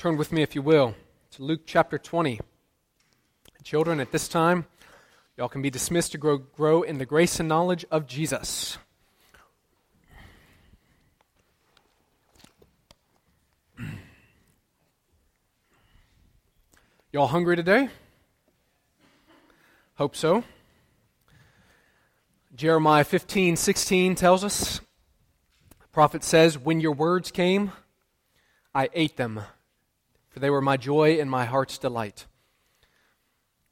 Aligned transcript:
Turn 0.00 0.16
with 0.16 0.32
me, 0.32 0.40
if 0.40 0.54
you 0.54 0.62
will, 0.62 0.94
to 1.32 1.42
Luke 1.42 1.60
chapter 1.66 1.98
20. 1.98 2.40
Children, 3.62 4.00
at 4.00 4.12
this 4.12 4.28
time, 4.28 4.64
y'all 5.36 5.46
can 5.46 5.60
be 5.60 5.68
dismissed 5.68 6.12
to 6.12 6.18
grow, 6.18 6.38
grow 6.38 6.80
in 6.80 6.96
the 6.96 7.04
grace 7.04 7.38
and 7.38 7.46
knowledge 7.50 7.84
of 7.90 8.06
Jesus. 8.06 8.78
Y'all 17.12 17.26
hungry 17.26 17.56
today? 17.56 17.90
Hope 19.96 20.16
so. 20.16 20.44
Jeremiah 22.56 23.04
15, 23.04 23.54
16 23.54 24.14
tells 24.14 24.44
us, 24.44 24.80
the 25.78 25.88
prophet 25.92 26.24
says, 26.24 26.56
When 26.56 26.80
your 26.80 26.92
words 26.92 27.30
came, 27.30 27.72
I 28.74 28.88
ate 28.94 29.18
them, 29.18 29.42
for 30.30 30.38
they 30.38 30.48
were 30.48 30.62
my 30.62 30.76
joy 30.76 31.20
and 31.20 31.28
my 31.28 31.44
heart's 31.44 31.76
delight. 31.76 32.26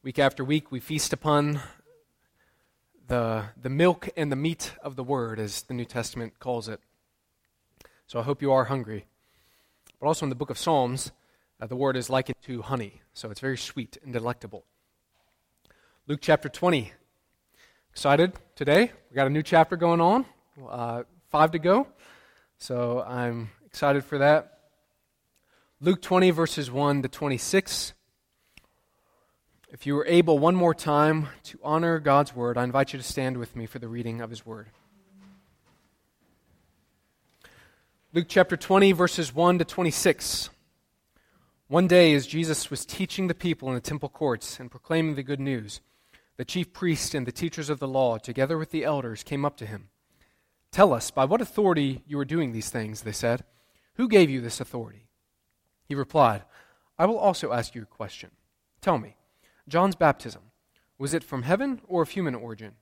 Week 0.03 0.19
after 0.19 0.45
week, 0.45 0.71
we 0.71 0.81
feast 0.81 1.13
upon 1.13 1.61
the, 3.07 3.45
the 3.61 3.71
milk 3.71 4.09
and 4.17 4.31
the 4.31 4.37
meat 4.37 4.73
of 4.83 4.97
the 4.97 5.05
word, 5.05 5.39
as 5.39 5.63
the 5.63 5.75
New 5.75 5.85
Testament 5.85 6.39
calls 6.41 6.69
it. 6.69 6.81
So 8.07 8.19
I 8.19 8.23
hope 8.23 8.43
you 8.43 8.53
are 8.53 8.65
hungry. 8.65 9.07
But 10.01 10.09
also 10.09 10.27
in 10.27 10.31
the 10.31 10.37
book 10.37 10.51
of 10.51 10.59
Psalms, 10.59 11.13
uh, 11.61 11.67
the 11.67 11.77
word 11.77 11.97
is 11.97 12.11
likened 12.11 12.37
to 12.43 12.63
honey, 12.63 13.03
so 13.15 13.31
it's 13.31 13.41
very 13.41 13.57
sweet 13.57 13.97
and 14.03 14.13
delectable. 14.13 14.65
Luke 16.07 16.21
chapter 16.23 16.49
20. 16.49 16.93
Excited 17.91 18.33
today? 18.57 18.93
We 19.11 19.15
got 19.15 19.27
a 19.27 19.31
new 19.31 19.43
chapter 19.43 19.77
going 19.77 20.01
on, 20.01 20.25
uh, 20.69 21.03
five 21.31 21.53
to 21.53 21.59
go. 21.59 21.87
So 22.59 23.03
I'm 23.03 23.51
excited 23.67 24.05
for 24.05 24.19
that. 24.19 24.58
Luke 25.81 26.03
20, 26.03 26.33
verses 26.33 26.73
1 26.73 27.03
to 27.03 27.09
26. 27.09 27.95
If 29.71 29.87
you 29.87 29.97
are 29.97 30.07
able, 30.07 30.37
one 30.37 30.57
more 30.57 30.75
time, 30.75 31.29
to 31.45 31.61
honor 31.63 32.01
God's 32.01 32.35
word, 32.35 32.59
I 32.59 32.65
invite 32.65 32.93
you 32.93 32.99
to 32.99 33.05
stand 33.05 33.37
with 33.37 33.55
me 33.55 33.65
for 33.65 33.79
the 33.79 33.87
reading 33.87 34.21
of 34.21 34.29
his 34.29 34.45
word. 34.45 34.71
Luke 38.13 38.27
chapter 38.29 38.57
20, 38.57 38.91
verses 38.91 39.33
1 39.33 39.61
to 39.61 39.65
26. 39.65 40.51
One 41.69 41.87
day, 41.87 42.13
as 42.13 42.27
Jesus 42.27 42.73
was 42.73 42.85
teaching 42.85 43.29
the 43.29 43.35
people 43.35 43.69
in 43.69 43.77
the 43.77 43.81
temple 43.81 44.09
courts 44.09 44.59
and 44.59 44.73
proclaiming 44.73 45.15
the 45.15 45.23
good 45.23 45.39
news, 45.39 45.81
the 46.39 46.45
chief 46.45 46.73
priests 46.73 47.15
and 47.15 47.25
the 47.25 47.31
teachers 47.31 47.71
of 47.71 47.79
the 47.79 47.87
law, 47.87 48.19
together 48.19 48.59
with 48.59 48.73
the 48.73 48.83
elders, 48.83 49.23
came 49.23 49.45
up 49.45 49.57
to 49.59 49.67
him. 49.67 49.91
Tell 50.73 50.93
us, 50.93 51.13
by 51.13 51.25
what 51.25 51.41
authority 51.41 52.03
you 52.05 52.19
are 52.19 52.25
doing 52.25 52.51
these 52.51 52.69
things, 52.69 53.03
they 53.03 53.13
said. 53.13 53.45
Who 53.95 54.09
gave 54.09 54.29
you 54.29 54.41
this 54.41 54.61
authority? 54.61 55.08
He 55.89 55.95
replied, 55.95 56.43
I 56.99 57.07
will 57.07 57.19
also 57.19 57.53
ask 57.53 57.75
you 57.75 57.83
a 57.83 57.87
question. 57.87 58.31
Tell 58.83 58.99
me, 58.99 59.17
John's 59.69 59.97
baptism, 59.97 60.43
was 60.99 61.15
it 61.15 61.25
from 61.25 61.43
heaven 61.43 61.81
or 61.89 62.03
of 62.03 62.11
human 62.11 62.35
origin? 62.35 62.73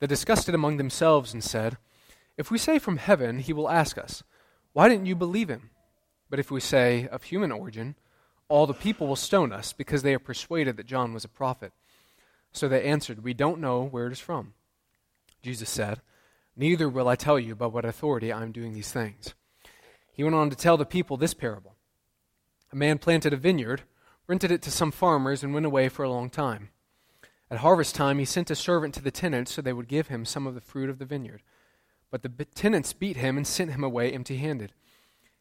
They 0.00 0.06
discussed 0.06 0.48
it 0.48 0.54
among 0.54 0.76
themselves 0.76 1.32
and 1.32 1.42
said, 1.42 1.76
If 2.36 2.50
we 2.50 2.58
say 2.58 2.78
from 2.78 2.96
heaven, 2.96 3.38
he 3.38 3.52
will 3.52 3.70
ask 3.70 3.96
us, 3.96 4.24
Why 4.72 4.88
didn't 4.88 5.06
you 5.06 5.14
believe 5.14 5.48
him? 5.48 5.70
But 6.28 6.40
if 6.40 6.50
we 6.50 6.60
say 6.60 7.06
of 7.08 7.24
human 7.24 7.52
origin, 7.52 7.94
all 8.48 8.66
the 8.66 8.74
people 8.74 9.06
will 9.06 9.16
stone 9.16 9.52
us 9.52 9.72
because 9.72 10.02
they 10.02 10.14
are 10.14 10.18
persuaded 10.18 10.76
that 10.76 10.86
John 10.86 11.14
was 11.14 11.24
a 11.24 11.28
prophet. 11.28 11.72
So 12.52 12.68
they 12.68 12.84
answered, 12.84 13.22
We 13.22 13.34
don't 13.34 13.60
know 13.60 13.84
where 13.84 14.06
it 14.06 14.12
is 14.12 14.20
from. 14.20 14.54
Jesus 15.42 15.70
said, 15.70 16.00
Neither 16.56 16.88
will 16.88 17.06
I 17.06 17.14
tell 17.14 17.38
you 17.38 17.54
by 17.54 17.66
what 17.66 17.84
authority 17.84 18.32
I 18.32 18.42
am 18.42 18.50
doing 18.50 18.72
these 18.72 18.90
things. 18.90 19.34
He 20.12 20.24
went 20.24 20.34
on 20.34 20.50
to 20.50 20.56
tell 20.56 20.76
the 20.76 20.86
people 20.86 21.16
this 21.16 21.34
parable 21.34 21.75
A 22.76 22.78
man 22.78 22.98
planted 22.98 23.32
a 23.32 23.38
vineyard, 23.38 23.84
rented 24.26 24.52
it 24.52 24.60
to 24.60 24.70
some 24.70 24.92
farmers, 24.92 25.42
and 25.42 25.54
went 25.54 25.64
away 25.64 25.88
for 25.88 26.02
a 26.02 26.10
long 26.10 26.28
time. 26.28 26.68
At 27.50 27.60
harvest 27.60 27.94
time, 27.94 28.18
he 28.18 28.26
sent 28.26 28.50
a 28.50 28.54
servant 28.54 28.92
to 28.96 29.02
the 29.02 29.10
tenants 29.10 29.54
so 29.54 29.62
they 29.62 29.72
would 29.72 29.88
give 29.88 30.08
him 30.08 30.26
some 30.26 30.46
of 30.46 30.54
the 30.54 30.60
fruit 30.60 30.90
of 30.90 30.98
the 30.98 31.06
vineyard. 31.06 31.42
But 32.10 32.22
the 32.22 32.28
tenants 32.54 32.92
beat 32.92 33.16
him 33.16 33.38
and 33.38 33.46
sent 33.46 33.70
him 33.70 33.82
away 33.82 34.12
empty 34.12 34.36
handed. 34.36 34.74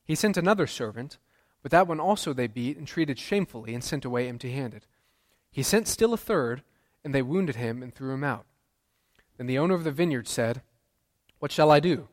He 0.06 0.16
sent 0.16 0.38
another 0.38 0.66
servant, 0.66 1.18
but 1.62 1.72
that 1.72 1.90
one 1.90 2.00
also 2.00 2.32
they 2.32 2.48
beat 2.48 2.78
and 2.78 2.88
treated 2.88 3.20
shamefully 3.20 3.74
and 3.74 3.84
sent 3.84 4.06
away 4.06 4.30
empty 4.30 4.54
handed. 4.54 4.86
He 5.52 5.62
sent 5.62 5.90
still 5.90 6.14
a 6.14 6.18
third, 6.18 6.64
and 7.04 7.14
they 7.14 7.22
wounded 7.22 7.58
him 7.58 7.84
and 7.84 7.94
threw 7.94 8.14
him 8.14 8.24
out. 8.24 8.46
Then 9.36 9.48
the 9.48 9.60
owner 9.60 9.76
of 9.76 9.84
the 9.84 9.92
vineyard 9.92 10.30
said, 10.30 10.62
What 11.40 11.52
shall 11.52 11.70
I 11.70 11.82
do? 11.82 12.08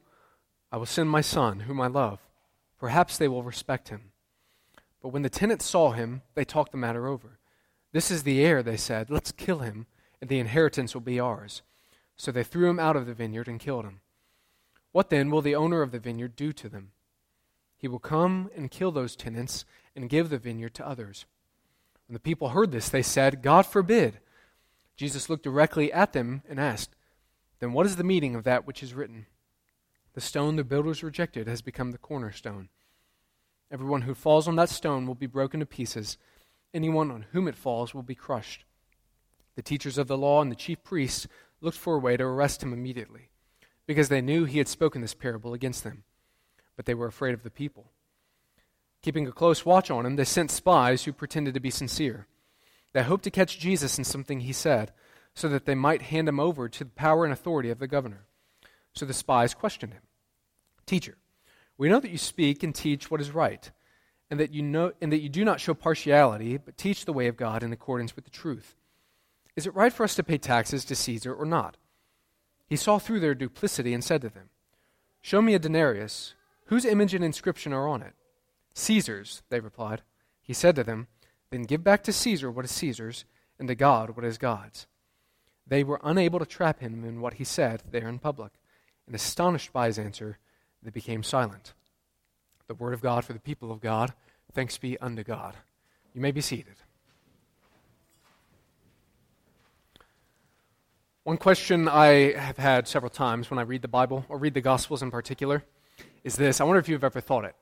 I 0.73 0.79
will 0.79 0.87
send 0.87 1.11
my 1.11 1.21
son, 1.21 1.61
whom 1.61 1.81
I 1.81 1.87
love. 1.87 2.19
Perhaps 2.77 3.19
they 3.19 3.29
will 3.29 3.45
respect 3.45 3.91
him. 3.91 4.12
But 5.03 5.09
when 5.09 5.23
the 5.23 5.29
tenants 5.29 5.67
saw 5.67 5.91
him, 5.91 6.23
they 6.35 6.45
talked 6.45 6.73
the 6.73 6.79
matter 6.79 7.09
over. 7.09 7.39
This 7.93 8.11
is 8.11 8.23
the 8.23 8.43
heir, 8.43 8.63
they 8.63 8.77
said. 8.77 9.11
Let's 9.11 9.33
kill 9.33 9.59
him, 9.59 9.87
and 10.21 10.31
the 10.31 10.39
inheritance 10.39 10.95
will 10.95 11.03
be 11.03 11.21
ours. 11.21 11.63
So 12.17 12.31
they 12.31 12.45
threw 12.45 12.71
him 12.71 12.79
out 12.79 12.97
of 12.97 13.07
the 13.07 13.15
vineyard 13.15 13.49
and 13.49 13.59
killed 13.59 13.85
him. 13.85 14.01
What 14.93 15.11
then 15.11 15.31
will 15.31 15.43
the 15.43 15.57
owner 15.57 15.83
of 15.83 15.91
the 15.91 15.99
vineyard 15.99 16.37
do 16.37 16.53
to 16.53 16.69
them? 16.69 16.93
He 17.77 17.89
will 17.89 17.99
come 17.99 18.49
and 18.57 18.71
kill 18.71 18.93
those 18.93 19.17
tenants 19.17 19.65
and 19.97 20.09
give 20.09 20.31
the 20.31 20.39
vineyard 20.39 20.75
to 20.75 20.87
others. 20.87 21.27
When 22.07 22.15
the 22.15 22.21
people 22.21 22.51
heard 22.51 22.71
this, 22.71 22.89
they 22.89 23.03
said, 23.03 23.43
God 23.43 23.67
forbid. 23.67 24.21
Jesus 24.97 25.29
looked 25.29 25.43
directly 25.43 25.93
at 25.93 26.13
them 26.13 26.43
and 26.49 26.61
asked, 26.61 26.95
Then 27.59 27.73
what 27.73 27.87
is 27.87 27.97
the 27.97 28.05
meaning 28.05 28.37
of 28.37 28.45
that 28.45 28.67
which 28.67 28.83
is 28.83 28.95
written? 28.95 29.27
The 30.15 30.21
stone 30.21 30.57
the 30.57 30.65
builders 30.65 31.03
rejected 31.03 31.49
has 31.49 31.63
become 31.63 31.91
the 31.91 31.99
cornerstone. 31.99 32.69
Everyone 33.73 34.03
who 34.03 34.15
falls 34.15 34.47
on 34.47 34.55
that 34.57 34.69
stone 34.69 35.07
will 35.07 35.17
be 35.17 35.27
broken 35.27 35.59
to 35.61 35.67
pieces. 35.67 36.19
Anyone 36.73 37.11
on 37.11 37.27
whom 37.33 37.49
it 37.49 37.57
falls 37.57 37.93
will 37.93 38.03
be 38.03 38.15
crushed. 38.15 38.65
The 39.57 39.63
teachers 39.63 39.99
of 39.99 40.07
the 40.07 40.17
law 40.17 40.41
and 40.41 40.53
the 40.53 40.57
chief 40.57 40.85
priests 40.85 41.27
looked 41.61 41.79
for 41.79 41.97
a 41.97 42.01
way 42.01 42.17
to 42.17 42.25
arrest 42.25 42.63
him 42.63 42.73
immediately, 42.73 43.31
because 43.87 44.09
they 44.09 44.21
knew 44.21 44.45
he 44.45 44.59
had 44.59 44.69
spoken 44.69 45.01
this 45.01 45.15
parable 45.15 45.55
against 45.55 45.83
them 45.83 46.05
but 46.77 46.87
they 46.87 46.95
were 46.95 47.07
afraid 47.07 47.35
of 47.35 47.43
the 47.43 47.51
people. 47.51 47.91
Keeping 49.03 49.27
a 49.27 49.33
close 49.33 49.67
watch 49.67 49.91
on 49.91 50.07
him, 50.07 50.17
they 50.17 50.25
sent 50.25 50.51
spies 50.51 51.05
who 51.05 51.13
pretended 51.13 51.55
to 51.55 51.61
be 51.61 51.71
sincere. 51.71 52.27
They 52.93 53.03
hoped 53.03 53.25
to 53.25 53.31
catch 53.31 53.59
Jesus 53.59 53.99
in 53.99 54.05
something 54.05 54.41
he 54.41 54.53
said, 54.53 54.93
so 55.35 55.49
that 55.49 55.65
they 55.65 55.75
might 55.75 56.03
hand 56.03 56.29
him 56.29 56.39
over 56.39 56.69
to 56.69 56.85
the 56.85 56.91
power 56.91 57.25
and 57.25 57.33
authority 57.33 57.71
of 57.71 57.79
the 57.79 57.89
governor. 57.89 58.27
So 58.95 59.07
the 59.07 59.15
spies 59.15 59.55
questioned 59.55 59.95
him 59.95 60.03
Teacher, 60.87 61.17
we 61.83 61.89
know 61.89 61.99
that 61.99 62.13
you 62.13 62.19
speak 62.19 62.63
and 62.63 62.73
teach 62.73 63.11
what 63.11 63.21
is 63.21 63.33
right, 63.33 63.73
and 64.31 64.39
that 64.39 64.55
you, 64.55 64.63
know, 64.63 64.93
and 65.01 65.11
that 65.11 65.21
you 65.21 65.29
do 65.29 65.45
not 65.45 65.59
show 65.59 65.75
partiality, 65.75 66.57
but 66.57 66.79
teach 66.79 67.05
the 67.05 67.13
way 67.13 67.27
of 67.27 67.37
God 67.37 67.65
in 67.65 67.73
accordance 67.73 68.15
with 68.15 68.25
the 68.25 68.31
truth. 68.31 68.77
Is 69.57 69.67
it 69.67 69.75
right 69.75 69.93
for 69.93 70.05
us 70.05 70.15
to 70.15 70.23
pay 70.23 70.39
taxes 70.39 70.85
to 70.85 70.95
Caesar 70.95 71.35
or 71.35 71.45
not? 71.45 71.77
He 72.69 72.77
saw 72.77 73.01
through 73.01 73.19
their 73.19 73.35
duplicity 73.35 73.93
and 73.95 74.05
said 74.05 74.21
to 74.21 74.29
them, 74.29 74.51
Show 75.23 75.43
me 75.43 75.55
a 75.55 75.59
denarius 75.59 76.35
Whose 76.67 76.85
image 76.85 77.15
and 77.15 77.25
inscription 77.25 77.73
are 77.73 77.89
on 77.89 78.01
it? 78.01 78.15
Caesar's, 78.75 79.43
they 79.49 79.59
replied. 79.59 80.03
He 80.41 80.53
said 80.53 80.77
to 80.77 80.85
them, 80.85 81.09
Then 81.51 81.65
give 81.65 81.83
back 81.83 82.05
to 82.05 82.13
Caesar 82.13 82.49
what 82.49 82.65
is 82.65 82.71
Caesar's, 82.71 83.25
and 83.59 83.67
to 83.67 83.75
God 83.75 84.11
what 84.17 84.25
is 84.25 84.39
God's. 84.39 84.87
They 85.67 85.83
were 85.83 86.01
unable 86.05 86.39
to 86.39 86.47
trap 86.47 86.79
him 86.79 87.05
in 87.05 87.21
what 87.21 87.35
he 87.35 87.45
said 87.45 87.83
there 87.91 88.09
in 88.09 88.21
public, 88.21 88.53
and 89.05 89.17
astonished 89.17 89.73
by 89.73 89.89
his 89.89 89.99
answer, 89.99 90.39
they 90.83 90.91
became 90.91 91.23
silent. 91.23 91.73
The 92.67 92.75
word 92.75 92.95
of 92.95 93.03
God 93.03 93.25
for 93.25 93.33
the 93.33 93.39
people 93.39 93.71
of 93.71 93.81
God. 93.81 94.13
Thanks 94.53 94.79
be 94.79 94.99
unto 94.99 95.23
God. 95.23 95.57
You 96.15 96.21
may 96.21 96.31
be 96.31 96.41
seated. 96.41 96.75
One 101.25 101.37
question 101.37 101.89
I 101.89 102.33
have 102.33 102.57
had 102.57 102.89
several 102.89 103.11
times 103.11 103.49
when 103.49 103.59
I 103.59 103.63
read 103.63 103.83
the 103.83 103.89
Bible, 103.89 104.25
or 104.29 104.39
read 104.39 104.55
the 104.55 104.61
Gospels 104.61 105.03
in 105.03 105.11
particular, 105.11 105.63
is 106.25 106.35
this. 106.35 106.61
I 106.61 106.65
wonder 106.65 106.81
if 106.81 106.89
you've 106.89 107.05
ever 107.05 107.21
thought 107.21 107.45
it. 107.45 107.55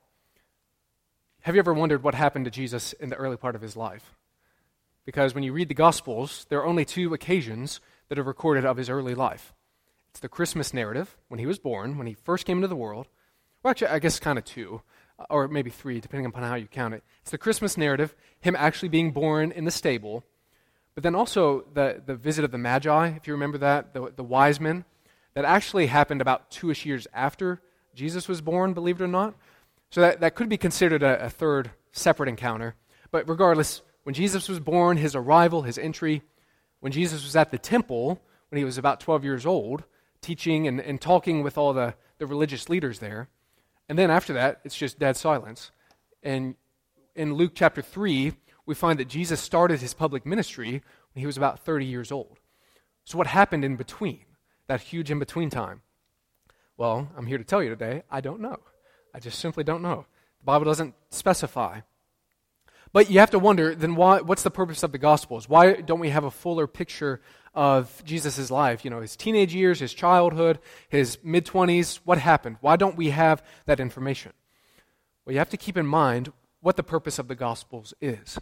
Have 1.42 1.54
you 1.54 1.58
ever 1.58 1.74
wondered 1.74 2.02
what 2.02 2.14
happened 2.14 2.46
to 2.46 2.50
Jesus 2.50 2.94
in 2.94 3.10
the 3.10 3.16
early 3.16 3.36
part 3.36 3.54
of 3.54 3.60
his 3.60 3.76
life? 3.76 4.14
Because 5.04 5.34
when 5.34 5.44
you 5.44 5.52
read 5.52 5.68
the 5.68 5.74
Gospels, 5.74 6.46
there 6.48 6.60
are 6.60 6.66
only 6.66 6.84
two 6.84 7.12
occasions 7.12 7.80
that 8.08 8.18
are 8.18 8.22
recorded 8.22 8.64
of 8.64 8.78
his 8.78 8.90
early 8.90 9.14
life. 9.14 9.52
It's 10.10 10.20
the 10.20 10.28
Christmas 10.28 10.74
narrative, 10.74 11.16
when 11.28 11.38
he 11.38 11.46
was 11.46 11.58
born, 11.58 11.98
when 11.98 12.06
he 12.06 12.14
first 12.14 12.46
came 12.46 12.58
into 12.58 12.68
the 12.68 12.76
world. 12.76 13.08
Well, 13.62 13.70
actually, 13.70 13.88
I 13.88 13.98
guess 13.98 14.18
kind 14.18 14.38
of 14.38 14.44
two, 14.44 14.80
uh, 15.18 15.26
or 15.28 15.48
maybe 15.48 15.70
three, 15.70 16.00
depending 16.00 16.26
upon 16.26 16.42
how 16.42 16.54
you 16.54 16.66
count 16.66 16.94
it. 16.94 17.02
It's 17.22 17.30
the 17.30 17.38
Christmas 17.38 17.76
narrative, 17.76 18.14
him 18.40 18.56
actually 18.56 18.88
being 18.88 19.12
born 19.12 19.52
in 19.52 19.64
the 19.64 19.70
stable, 19.70 20.24
but 20.94 21.02
then 21.02 21.14
also 21.14 21.64
the, 21.74 22.02
the 22.04 22.14
visit 22.14 22.44
of 22.44 22.52
the 22.52 22.58
Magi, 22.58 23.08
if 23.08 23.26
you 23.26 23.34
remember 23.34 23.58
that, 23.58 23.92
the, 23.94 24.12
the 24.14 24.24
wise 24.24 24.60
men, 24.60 24.84
that 25.34 25.44
actually 25.44 25.86
happened 25.86 26.20
about 26.20 26.50
two 26.50 26.70
ish 26.70 26.84
years 26.86 27.06
after 27.12 27.60
Jesus 27.94 28.28
was 28.28 28.40
born, 28.40 28.72
believe 28.72 29.00
it 29.00 29.04
or 29.04 29.08
not. 29.08 29.34
So 29.90 30.00
that, 30.00 30.20
that 30.20 30.34
could 30.34 30.48
be 30.48 30.56
considered 30.56 31.02
a, 31.02 31.26
a 31.26 31.30
third 31.30 31.70
separate 31.92 32.28
encounter. 32.28 32.74
But 33.10 33.28
regardless, 33.28 33.82
when 34.04 34.14
Jesus 34.14 34.48
was 34.48 34.60
born, 34.60 34.96
his 34.96 35.14
arrival, 35.14 35.62
his 35.62 35.78
entry, 35.78 36.22
when 36.80 36.92
Jesus 36.92 37.24
was 37.24 37.36
at 37.36 37.50
the 37.50 37.58
temple, 37.58 38.20
when 38.48 38.58
he 38.58 38.64
was 38.64 38.78
about 38.78 39.00
12 39.00 39.24
years 39.24 39.44
old, 39.44 39.84
teaching 40.20 40.66
and, 40.66 40.80
and 40.80 41.00
talking 41.00 41.42
with 41.42 41.58
all 41.58 41.72
the, 41.72 41.94
the 42.18 42.26
religious 42.26 42.68
leaders 42.68 42.98
there. 42.98 43.28
And 43.90 43.98
then 43.98 44.08
after 44.08 44.32
that, 44.34 44.60
it's 44.64 44.76
just 44.76 45.00
dead 45.00 45.16
silence. 45.16 45.72
And 46.22 46.54
in 47.16 47.34
Luke 47.34 47.54
chapter 47.56 47.82
3, 47.82 48.34
we 48.64 48.72
find 48.76 49.00
that 49.00 49.08
Jesus 49.08 49.40
started 49.40 49.80
his 49.80 49.94
public 49.94 50.24
ministry 50.24 50.70
when 51.12 51.20
he 51.20 51.26
was 51.26 51.36
about 51.36 51.64
30 51.64 51.86
years 51.86 52.12
old. 52.12 52.38
So, 53.02 53.18
what 53.18 53.26
happened 53.26 53.64
in 53.64 53.74
between, 53.74 54.20
that 54.68 54.80
huge 54.80 55.10
in 55.10 55.18
between 55.18 55.50
time? 55.50 55.82
Well, 56.76 57.10
I'm 57.16 57.26
here 57.26 57.36
to 57.36 57.42
tell 57.42 57.64
you 57.64 57.68
today, 57.68 58.04
I 58.08 58.20
don't 58.20 58.40
know. 58.40 58.60
I 59.12 59.18
just 59.18 59.40
simply 59.40 59.64
don't 59.64 59.82
know. 59.82 60.06
The 60.38 60.44
Bible 60.44 60.66
doesn't 60.66 60.94
specify. 61.10 61.80
But 62.92 63.10
you 63.10 63.18
have 63.18 63.30
to 63.30 63.40
wonder 63.40 63.74
then 63.74 63.96
why, 63.96 64.20
what's 64.20 64.44
the 64.44 64.52
purpose 64.52 64.84
of 64.84 64.92
the 64.92 64.98
Gospels? 64.98 65.48
Why 65.48 65.72
don't 65.72 65.98
we 65.98 66.10
have 66.10 66.24
a 66.24 66.30
fuller 66.30 66.68
picture 66.68 67.20
of 67.54 68.02
Jesus' 68.04 68.50
life? 68.50 68.84
You 68.84 68.90
know, 68.90 69.00
his 69.00 69.16
teenage 69.16 69.54
years, 69.54 69.80
his 69.80 69.94
childhood, 69.94 70.58
his 70.88 71.18
mid 71.22 71.46
20s. 71.46 72.00
What 72.04 72.18
happened? 72.18 72.56
Why 72.60 72.76
don't 72.76 72.96
we 72.96 73.10
have 73.10 73.42
that 73.66 73.80
information? 73.80 74.32
Well, 75.24 75.32
you 75.32 75.38
have 75.38 75.50
to 75.50 75.56
keep 75.56 75.76
in 75.76 75.86
mind 75.86 76.32
what 76.60 76.76
the 76.76 76.82
purpose 76.82 77.18
of 77.18 77.28
the 77.28 77.34
Gospels 77.34 77.94
is. 78.00 78.38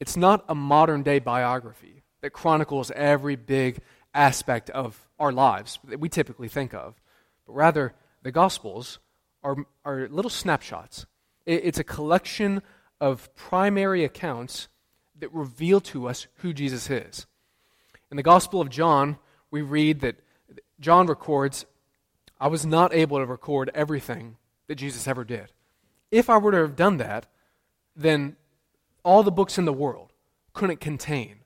It's 0.00 0.16
not 0.16 0.44
a 0.48 0.54
modern 0.54 1.02
day 1.02 1.18
biography 1.18 2.02
that 2.20 2.30
chronicles 2.30 2.90
every 2.92 3.36
big 3.36 3.78
aspect 4.14 4.70
of 4.70 5.08
our 5.18 5.32
lives 5.32 5.78
that 5.84 6.00
we 6.00 6.08
typically 6.08 6.48
think 6.48 6.74
of, 6.74 7.00
but 7.46 7.52
rather, 7.52 7.94
the 8.22 8.32
Gospels 8.32 8.98
are, 9.42 9.56
are 9.84 10.08
little 10.08 10.30
snapshots. 10.30 11.06
It's 11.44 11.78
a 11.78 11.84
collection 11.84 12.62
of 13.00 13.34
primary 13.34 14.04
accounts 14.04 14.68
that 15.18 15.32
reveal 15.32 15.80
to 15.80 16.08
us 16.08 16.26
who 16.36 16.52
Jesus 16.52 16.88
is. 16.88 17.26
In 18.12 18.16
the 18.16 18.22
Gospel 18.22 18.60
of 18.60 18.68
John, 18.68 19.16
we 19.50 19.62
read 19.62 20.00
that 20.00 20.16
John 20.78 21.06
records, 21.06 21.64
I 22.38 22.46
was 22.48 22.66
not 22.66 22.92
able 22.92 23.16
to 23.16 23.24
record 23.24 23.70
everything 23.74 24.36
that 24.66 24.74
Jesus 24.74 25.08
ever 25.08 25.24
did. 25.24 25.50
If 26.10 26.28
I 26.28 26.36
were 26.36 26.50
to 26.50 26.58
have 26.58 26.76
done 26.76 26.98
that, 26.98 27.24
then 27.96 28.36
all 29.02 29.22
the 29.22 29.30
books 29.32 29.56
in 29.56 29.64
the 29.64 29.72
world 29.72 30.12
couldn't 30.52 30.78
contain 30.78 31.36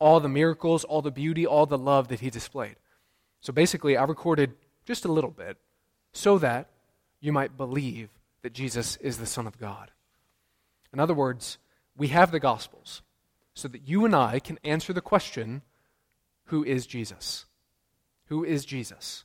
all 0.00 0.18
the 0.18 0.28
miracles, 0.28 0.82
all 0.82 1.00
the 1.00 1.12
beauty, 1.12 1.46
all 1.46 1.64
the 1.64 1.78
love 1.78 2.08
that 2.08 2.18
he 2.18 2.28
displayed. 2.28 2.74
So 3.40 3.52
basically, 3.52 3.96
I 3.96 4.02
recorded 4.02 4.54
just 4.84 5.04
a 5.04 5.12
little 5.12 5.30
bit 5.30 5.58
so 6.12 6.38
that 6.38 6.70
you 7.20 7.32
might 7.32 7.56
believe 7.56 8.10
that 8.42 8.52
Jesus 8.52 8.96
is 8.96 9.18
the 9.18 9.26
Son 9.26 9.46
of 9.46 9.60
God. 9.60 9.92
In 10.92 10.98
other 10.98 11.14
words, 11.14 11.58
we 11.96 12.08
have 12.08 12.32
the 12.32 12.40
Gospels 12.40 13.02
so 13.54 13.68
that 13.68 13.86
you 13.86 14.04
and 14.04 14.16
I 14.16 14.40
can 14.40 14.58
answer 14.64 14.92
the 14.92 15.00
question 15.00 15.62
who 16.46 16.64
is 16.64 16.86
Jesus? 16.86 17.44
Who 18.26 18.44
is 18.44 18.64
Jesus? 18.64 19.24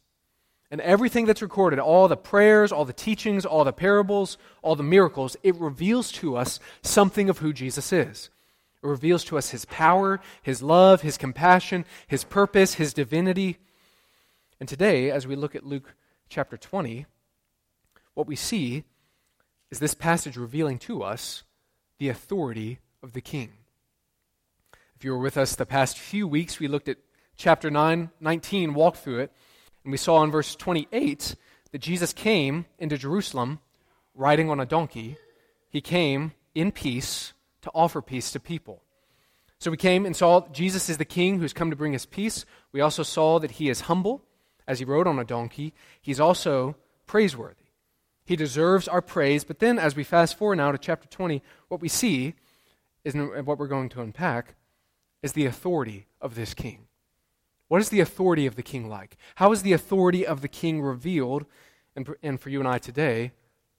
And 0.70 0.80
everything 0.82 1.26
that's 1.26 1.42
recorded, 1.42 1.80
all 1.80 2.08
the 2.08 2.16
prayers, 2.16 2.72
all 2.72 2.86
the 2.86 2.94
teachings, 2.94 3.46
all 3.46 3.64
the 3.66 3.74
parables, 3.74 4.38
all 4.62 4.76
the 4.76 4.84
miracles, 4.84 5.36
it 5.44 5.56
reveals 5.58 6.12
to 6.14 6.38
us 6.38 6.60
something 6.82 7.30
of 7.30 7.40
who 7.40 7.52
Jesus 7.52 7.92
is. 7.92 8.30
It 8.82 8.88
reveals 8.88 9.26
to 9.26 9.38
us 9.38 9.50
his 9.50 9.66
power, 9.66 10.22
his 10.42 10.64
love, 10.64 11.02
his 11.02 11.18
compassion, 11.18 11.86
his 12.08 12.24
purpose, 12.24 12.76
his 12.76 12.94
divinity. 12.94 13.58
And 14.60 14.70
today, 14.70 15.12
as 15.12 15.28
we 15.28 15.36
look 15.36 15.56
at 15.56 15.66
Luke 15.66 15.94
chapter 16.30 16.56
20, 16.56 17.06
what 18.14 18.28
we 18.28 18.38
see 18.38 18.86
is 19.70 19.80
this 19.80 19.94
passage 19.94 20.38
revealing 20.38 20.80
to 20.80 21.04
us 21.04 21.44
the 21.98 22.10
authority 22.10 22.80
of 23.04 23.12
the 23.14 23.22
king. 23.22 23.52
If 24.96 25.04
you 25.04 25.12
were 25.12 25.20
with 25.20 25.38
us 25.38 25.56
the 25.56 25.66
past 25.66 25.98
few 25.98 26.28
weeks, 26.28 26.60
we 26.60 26.68
looked 26.68 26.88
at 26.88 26.98
chapter 27.42 27.72
9, 27.72 28.12
19, 28.20 28.74
walked 28.76 28.98
through 28.98 29.20
it, 29.20 29.32
and 29.84 29.92
we 29.92 29.98
saw 29.98 30.24
in 30.24 30.30
verse 30.30 30.56
28 30.56 31.36
that 31.72 31.80
Jesus 31.80 32.14
came 32.14 32.66
into 32.78 33.00
Jerusalem 33.00 33.60
riding 34.14 34.50
on 34.50 34.60
a 34.60 34.66
donkey. 34.66 35.18
He 35.68 35.82
came 35.82 36.34
in 36.54 36.72
peace 36.72 37.34
to 37.64 37.72
offer 37.74 38.00
peace 38.00 38.32
to 38.32 38.40
people. 38.40 38.84
So 39.58 39.72
we 39.72 39.78
came 39.78 40.06
and 40.06 40.16
saw 40.16 40.48
Jesus 40.50 40.88
is 40.88 40.98
the 40.98 41.06
king 41.06 41.40
who's 41.40 41.54
come 41.54 41.72
to 41.72 41.76
bring 41.76 41.96
us 41.96 42.06
peace. 42.06 42.46
We 42.72 42.82
also 42.82 43.02
saw 43.02 43.40
that 43.40 43.52
he 43.52 43.70
is 43.70 43.82
humble 43.82 44.24
as 44.68 44.78
he 44.78 44.86
rode 44.86 45.08
on 45.08 45.18
a 45.18 45.26
donkey. 45.26 45.74
He's 46.00 46.20
also 46.20 46.76
praiseworthy. 47.08 47.56
He 48.24 48.36
deserves 48.36 48.88
our 48.88 49.02
praise. 49.02 49.44
But 49.44 49.60
then, 49.60 49.80
as 49.80 49.96
we 49.96 50.04
fast 50.04 50.38
forward 50.38 50.58
now 50.58 50.72
to 50.72 50.78
chapter 50.78 51.08
20, 51.08 51.42
what 51.70 51.82
we 51.82 51.90
see 51.90 52.36
is 53.04 53.16
what 53.16 53.58
we're 53.58 53.68
going 53.68 53.90
to 53.90 54.02
unpack 54.02 54.54
is 55.24 55.34
the 55.34 55.48
authority 55.48 56.06
of 56.22 56.36
this 56.36 56.54
king. 56.54 56.88
What 57.72 57.80
is 57.80 57.88
the 57.88 58.02
authority 58.02 58.48
of 58.48 58.58
the 58.58 58.64
king 58.64 58.90
like? 58.90 59.16
How 59.36 59.54
is 59.54 59.62
the 59.62 59.72
authority 59.72 60.28
of 60.28 60.42
the 60.42 60.50
king 60.50 60.82
revealed? 60.82 61.46
And, 61.96 62.38
for 62.38 62.50
you 62.50 62.60
and 62.60 62.68
I 62.68 62.80
today, 62.80 63.32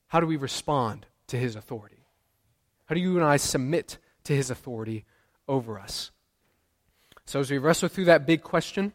how 0.06 0.18
do 0.18 0.26
we 0.26 0.36
respond 0.36 1.04
to 1.26 1.36
his 1.36 1.56
authority? 1.56 2.06
How 2.86 2.94
do 2.94 3.02
you 3.02 3.16
and 3.16 3.24
I 3.26 3.36
submit 3.36 3.98
to 4.24 4.34
his 4.34 4.48
authority 4.48 5.04
over 5.46 5.78
us? 5.78 6.10
So, 7.26 7.40
as 7.40 7.50
we 7.50 7.58
wrestle 7.58 7.90
through 7.90 8.06
that 8.06 8.24
big 8.24 8.42
question, 8.42 8.94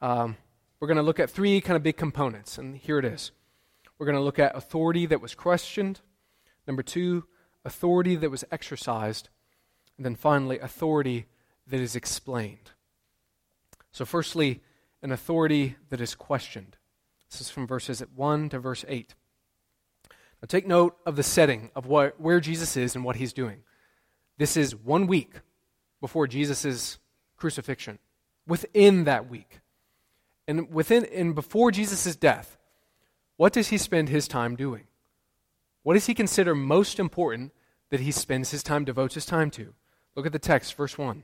um, 0.00 0.38
we're 0.80 0.88
going 0.88 0.96
to 0.96 1.02
look 1.02 1.20
at 1.20 1.28
three 1.28 1.60
kind 1.60 1.76
of 1.76 1.82
big 1.82 1.98
components, 1.98 2.56
and 2.56 2.78
here 2.78 2.98
it 2.98 3.04
is. 3.04 3.32
We're 3.98 4.06
going 4.06 4.16
to 4.16 4.24
look 4.24 4.38
at 4.38 4.56
authority 4.56 5.04
that 5.04 5.20
was 5.20 5.34
questioned. 5.34 6.00
Number 6.66 6.82
two, 6.82 7.24
authority 7.66 8.16
that 8.16 8.30
was 8.30 8.46
exercised. 8.50 9.28
And 9.98 10.06
then 10.06 10.16
finally, 10.16 10.58
authority 10.58 11.26
that 11.66 11.80
is 11.80 11.94
explained. 11.94 12.70
So, 13.92 14.04
firstly, 14.04 14.60
an 15.02 15.12
authority 15.12 15.76
that 15.88 16.00
is 16.00 16.14
questioned. 16.14 16.76
This 17.30 17.40
is 17.40 17.50
from 17.50 17.66
verses 17.66 18.02
1 18.14 18.48
to 18.50 18.58
verse 18.58 18.84
8. 18.88 19.14
Now, 20.08 20.46
take 20.46 20.66
note 20.66 20.96
of 21.04 21.16
the 21.16 21.22
setting 21.22 21.70
of 21.74 21.86
what, 21.86 22.20
where 22.20 22.40
Jesus 22.40 22.76
is 22.76 22.94
and 22.94 23.04
what 23.04 23.16
he's 23.16 23.32
doing. 23.32 23.62
This 24.38 24.56
is 24.56 24.74
one 24.74 25.06
week 25.06 25.34
before 26.00 26.26
Jesus' 26.26 26.98
crucifixion. 27.36 27.98
Within 28.46 29.04
that 29.04 29.28
week, 29.28 29.60
and 30.48 30.72
within 30.72 31.04
and 31.04 31.34
before 31.34 31.70
Jesus' 31.70 32.16
death, 32.16 32.56
what 33.36 33.52
does 33.52 33.68
he 33.68 33.78
spend 33.78 34.08
his 34.08 34.26
time 34.26 34.56
doing? 34.56 34.84
What 35.82 35.94
does 35.94 36.06
he 36.06 36.14
consider 36.14 36.54
most 36.54 36.98
important 36.98 37.52
that 37.90 38.00
he 38.00 38.10
spends 38.10 38.50
his 38.50 38.62
time, 38.62 38.84
devotes 38.84 39.14
his 39.14 39.26
time 39.26 39.50
to? 39.52 39.74
Look 40.14 40.26
at 40.26 40.32
the 40.32 40.38
text, 40.38 40.74
verse 40.74 40.98
1. 40.98 41.22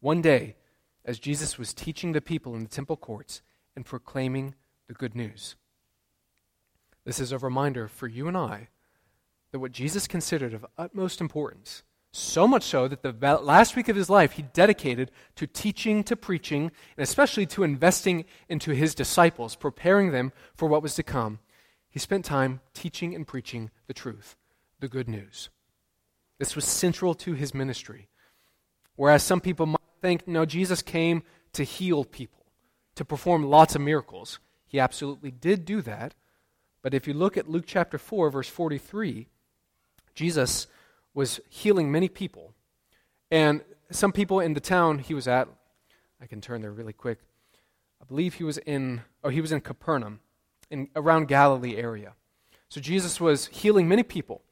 One 0.00 0.22
day, 0.22 0.56
as 1.04 1.18
Jesus 1.18 1.58
was 1.58 1.74
teaching 1.74 2.12
the 2.12 2.20
people 2.20 2.54
in 2.54 2.62
the 2.62 2.68
temple 2.68 2.96
courts 2.96 3.42
and 3.76 3.84
proclaiming 3.84 4.54
the 4.88 4.94
good 4.94 5.14
news. 5.14 5.56
This 7.04 7.20
is 7.20 7.32
a 7.32 7.38
reminder 7.38 7.88
for 7.88 8.06
you 8.06 8.28
and 8.28 8.36
I 8.36 8.68
that 9.52 9.58
what 9.58 9.72
Jesus 9.72 10.06
considered 10.06 10.54
of 10.54 10.66
utmost 10.78 11.20
importance 11.20 11.82
so 12.16 12.46
much 12.46 12.62
so 12.62 12.86
that 12.86 13.02
the 13.02 13.12
last 13.38 13.74
week 13.74 13.88
of 13.88 13.96
his 13.96 14.08
life 14.08 14.32
he 14.32 14.42
dedicated 14.42 15.10
to 15.34 15.48
teaching, 15.48 16.04
to 16.04 16.14
preaching, 16.14 16.70
and 16.96 17.02
especially 17.02 17.44
to 17.46 17.64
investing 17.64 18.24
into 18.48 18.70
his 18.70 18.94
disciples, 18.94 19.56
preparing 19.56 20.12
them 20.12 20.32
for 20.54 20.68
what 20.68 20.82
was 20.82 20.94
to 20.94 21.02
come. 21.02 21.40
He 21.90 21.98
spent 21.98 22.24
time 22.24 22.60
teaching 22.72 23.16
and 23.16 23.26
preaching 23.26 23.70
the 23.88 23.94
truth, 23.94 24.36
the 24.78 24.88
good 24.88 25.08
news. 25.08 25.50
This 26.38 26.54
was 26.54 26.64
central 26.64 27.14
to 27.16 27.32
his 27.34 27.52
ministry. 27.52 28.08
Whereas 28.94 29.24
some 29.24 29.40
people 29.40 29.66
might 29.66 29.80
think, 30.04 30.28
no, 30.28 30.44
Jesus 30.44 30.82
came 30.82 31.22
to 31.54 31.64
heal 31.64 32.04
people, 32.04 32.44
to 32.94 33.06
perform 33.06 33.44
lots 33.44 33.74
of 33.74 33.80
miracles. 33.80 34.38
He 34.66 34.78
absolutely 34.78 35.30
did 35.30 35.64
do 35.64 35.80
that. 35.80 36.14
But 36.82 36.92
if 36.92 37.08
you 37.08 37.14
look 37.14 37.38
at 37.38 37.48
Luke 37.48 37.64
chapter 37.66 37.96
4, 37.96 38.28
verse 38.28 38.48
43, 38.48 39.26
Jesus 40.14 40.66
was 41.14 41.40
healing 41.48 41.90
many 41.90 42.10
people. 42.10 42.52
And 43.30 43.62
some 43.90 44.12
people 44.12 44.40
in 44.40 44.52
the 44.52 44.60
town 44.60 44.98
he 44.98 45.14
was 45.14 45.26
at, 45.26 45.48
I 46.20 46.26
can 46.26 46.42
turn 46.42 46.60
there 46.60 46.70
really 46.70 46.92
quick. 46.92 47.20
I 48.02 48.04
believe 48.04 48.34
he 48.34 48.44
was 48.44 48.58
in, 48.58 49.00
oh, 49.22 49.30
he 49.30 49.40
was 49.40 49.52
in 49.52 49.62
Capernaum, 49.62 50.20
in 50.68 50.88
around 50.94 51.28
Galilee 51.28 51.76
area. 51.76 52.12
So 52.68 52.78
Jesus 52.78 53.18
was 53.22 53.46
healing 53.46 53.88
many 53.88 54.02
people. 54.02 54.42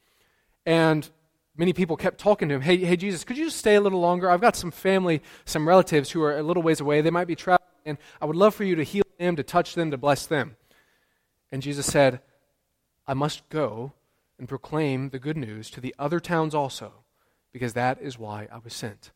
And 0.64 1.10
many 1.56 1.72
people 1.72 1.96
kept 1.96 2.18
talking 2.18 2.48
to 2.48 2.54
him, 2.54 2.60
hey, 2.62 2.78
hey, 2.78 2.96
Jesus, 2.96 3.24
could 3.24 3.36
you 3.36 3.44
just 3.44 3.58
stay 3.58 3.74
a 3.74 3.80
little 3.80 4.00
longer? 4.00 4.30
I've 4.30 4.40
got 4.40 4.56
some 4.56 4.70
family, 4.70 5.22
some 5.44 5.68
relatives 5.68 6.10
who 6.10 6.22
are 6.22 6.38
a 6.38 6.42
little 6.42 6.62
ways 6.62 6.80
away. 6.80 7.00
They 7.00 7.10
might 7.10 7.26
be 7.26 7.36
traveling, 7.36 7.68
and 7.84 7.98
I 8.20 8.26
would 8.26 8.36
love 8.36 8.54
for 8.54 8.64
you 8.64 8.74
to 8.76 8.82
heal 8.82 9.04
them, 9.18 9.36
to 9.36 9.42
touch 9.42 9.74
them, 9.74 9.90
to 9.90 9.98
bless 9.98 10.26
them. 10.26 10.56
And 11.50 11.62
Jesus 11.62 11.86
said, 11.86 12.20
I 13.06 13.14
must 13.14 13.48
go 13.48 13.92
and 14.38 14.48
proclaim 14.48 15.10
the 15.10 15.18
good 15.18 15.36
news 15.36 15.70
to 15.70 15.80
the 15.80 15.94
other 15.98 16.20
towns 16.20 16.54
also, 16.54 16.92
because 17.52 17.74
that 17.74 18.00
is 18.00 18.18
why 18.18 18.48
I 18.50 18.58
was 18.58 18.72
sent. 18.72 19.12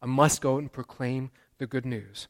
I 0.00 0.06
must 0.06 0.40
go 0.40 0.58
and 0.58 0.72
proclaim 0.72 1.30
the 1.58 1.66
good 1.66 1.84
news. 1.84 2.28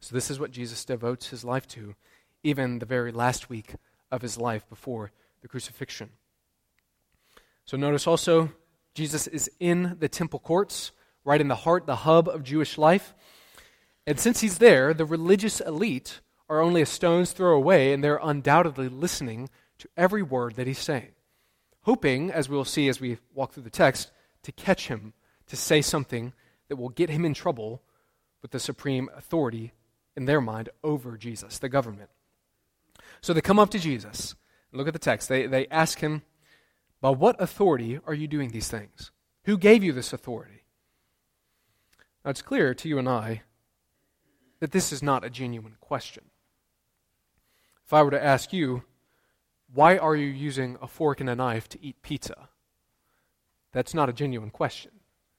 So, 0.00 0.14
this 0.14 0.30
is 0.30 0.38
what 0.38 0.52
Jesus 0.52 0.84
devotes 0.84 1.30
his 1.30 1.44
life 1.44 1.66
to, 1.68 1.96
even 2.44 2.78
the 2.78 2.86
very 2.86 3.10
last 3.10 3.50
week 3.50 3.74
of 4.12 4.22
his 4.22 4.38
life 4.38 4.68
before 4.68 5.10
the 5.42 5.48
crucifixion. 5.48 6.10
So, 7.68 7.76
notice 7.76 8.06
also, 8.06 8.50
Jesus 8.94 9.26
is 9.26 9.50
in 9.60 9.98
the 10.00 10.08
temple 10.08 10.38
courts, 10.38 10.90
right 11.22 11.38
in 11.38 11.48
the 11.48 11.54
heart, 11.54 11.84
the 11.84 11.96
hub 11.96 12.26
of 12.26 12.42
Jewish 12.42 12.78
life. 12.78 13.12
And 14.06 14.18
since 14.18 14.40
he's 14.40 14.56
there, 14.56 14.94
the 14.94 15.04
religious 15.04 15.60
elite 15.60 16.20
are 16.48 16.62
only 16.62 16.80
a 16.80 16.86
stone's 16.86 17.32
throw 17.32 17.54
away, 17.54 17.92
and 17.92 18.02
they're 18.02 18.20
undoubtedly 18.22 18.88
listening 18.88 19.50
to 19.80 19.88
every 19.98 20.22
word 20.22 20.54
that 20.54 20.66
he's 20.66 20.78
saying. 20.78 21.10
hoping, 21.82 22.30
as 22.30 22.48
we'll 22.48 22.64
see 22.64 22.88
as 22.88 23.02
we 23.02 23.18
walk 23.34 23.52
through 23.52 23.64
the 23.64 23.70
text, 23.70 24.12
to 24.44 24.52
catch 24.52 24.88
him, 24.88 25.12
to 25.46 25.54
say 25.54 25.82
something 25.82 26.32
that 26.68 26.76
will 26.76 26.88
get 26.88 27.10
him 27.10 27.26
in 27.26 27.34
trouble 27.34 27.82
with 28.40 28.50
the 28.50 28.60
supreme 28.60 29.10
authority 29.14 29.72
in 30.16 30.24
their 30.24 30.40
mind 30.40 30.70
over 30.82 31.18
Jesus, 31.18 31.58
the 31.58 31.68
government. 31.68 32.08
So 33.20 33.34
they 33.34 33.42
come 33.42 33.58
up 33.58 33.68
to 33.70 33.78
Jesus. 33.78 34.34
Look 34.72 34.86
at 34.86 34.94
the 34.94 34.98
text. 34.98 35.28
They, 35.28 35.46
they 35.46 35.66
ask 35.66 35.98
him, 35.98 36.22
By 37.00 37.10
what 37.10 37.40
authority 37.40 38.00
are 38.06 38.14
you 38.14 38.26
doing 38.26 38.50
these 38.50 38.68
things? 38.68 39.10
Who 39.44 39.56
gave 39.56 39.84
you 39.84 39.92
this 39.92 40.12
authority? 40.12 40.64
Now 42.24 42.30
it's 42.30 42.42
clear 42.42 42.74
to 42.74 42.88
you 42.88 42.98
and 42.98 43.08
I 43.08 43.42
that 44.60 44.72
this 44.72 44.92
is 44.92 45.02
not 45.02 45.24
a 45.24 45.30
genuine 45.30 45.76
question. 45.80 46.24
If 47.86 47.92
I 47.92 48.02
were 48.02 48.10
to 48.10 48.22
ask 48.22 48.52
you, 48.52 48.82
why 49.72 49.96
are 49.96 50.16
you 50.16 50.26
using 50.26 50.76
a 50.82 50.88
fork 50.88 51.20
and 51.20 51.30
a 51.30 51.36
knife 51.36 51.68
to 51.70 51.82
eat 51.82 52.02
pizza? 52.02 52.48
That's 53.72 53.94
not 53.94 54.08
a 54.08 54.12
genuine 54.12 54.50
question. 54.50 54.92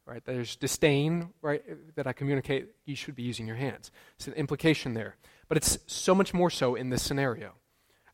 Right? 0.06 0.24
There's 0.26 0.56
disdain, 0.56 1.30
right, 1.44 1.62
that 1.96 2.08
I 2.08 2.14
communicate 2.14 2.70
you 2.86 2.96
should 2.96 3.16
be 3.16 3.22
using 3.22 3.46
your 3.46 3.58
hands. 3.58 3.92
It's 4.16 4.28
an 4.28 4.34
implication 4.34 4.96
there. 4.96 5.18
But 5.48 5.58
it's 5.58 5.78
so 5.86 6.16
much 6.16 6.34
more 6.34 6.50
so 6.50 6.74
in 6.74 6.90
this 6.90 7.04
scenario. 7.04 7.54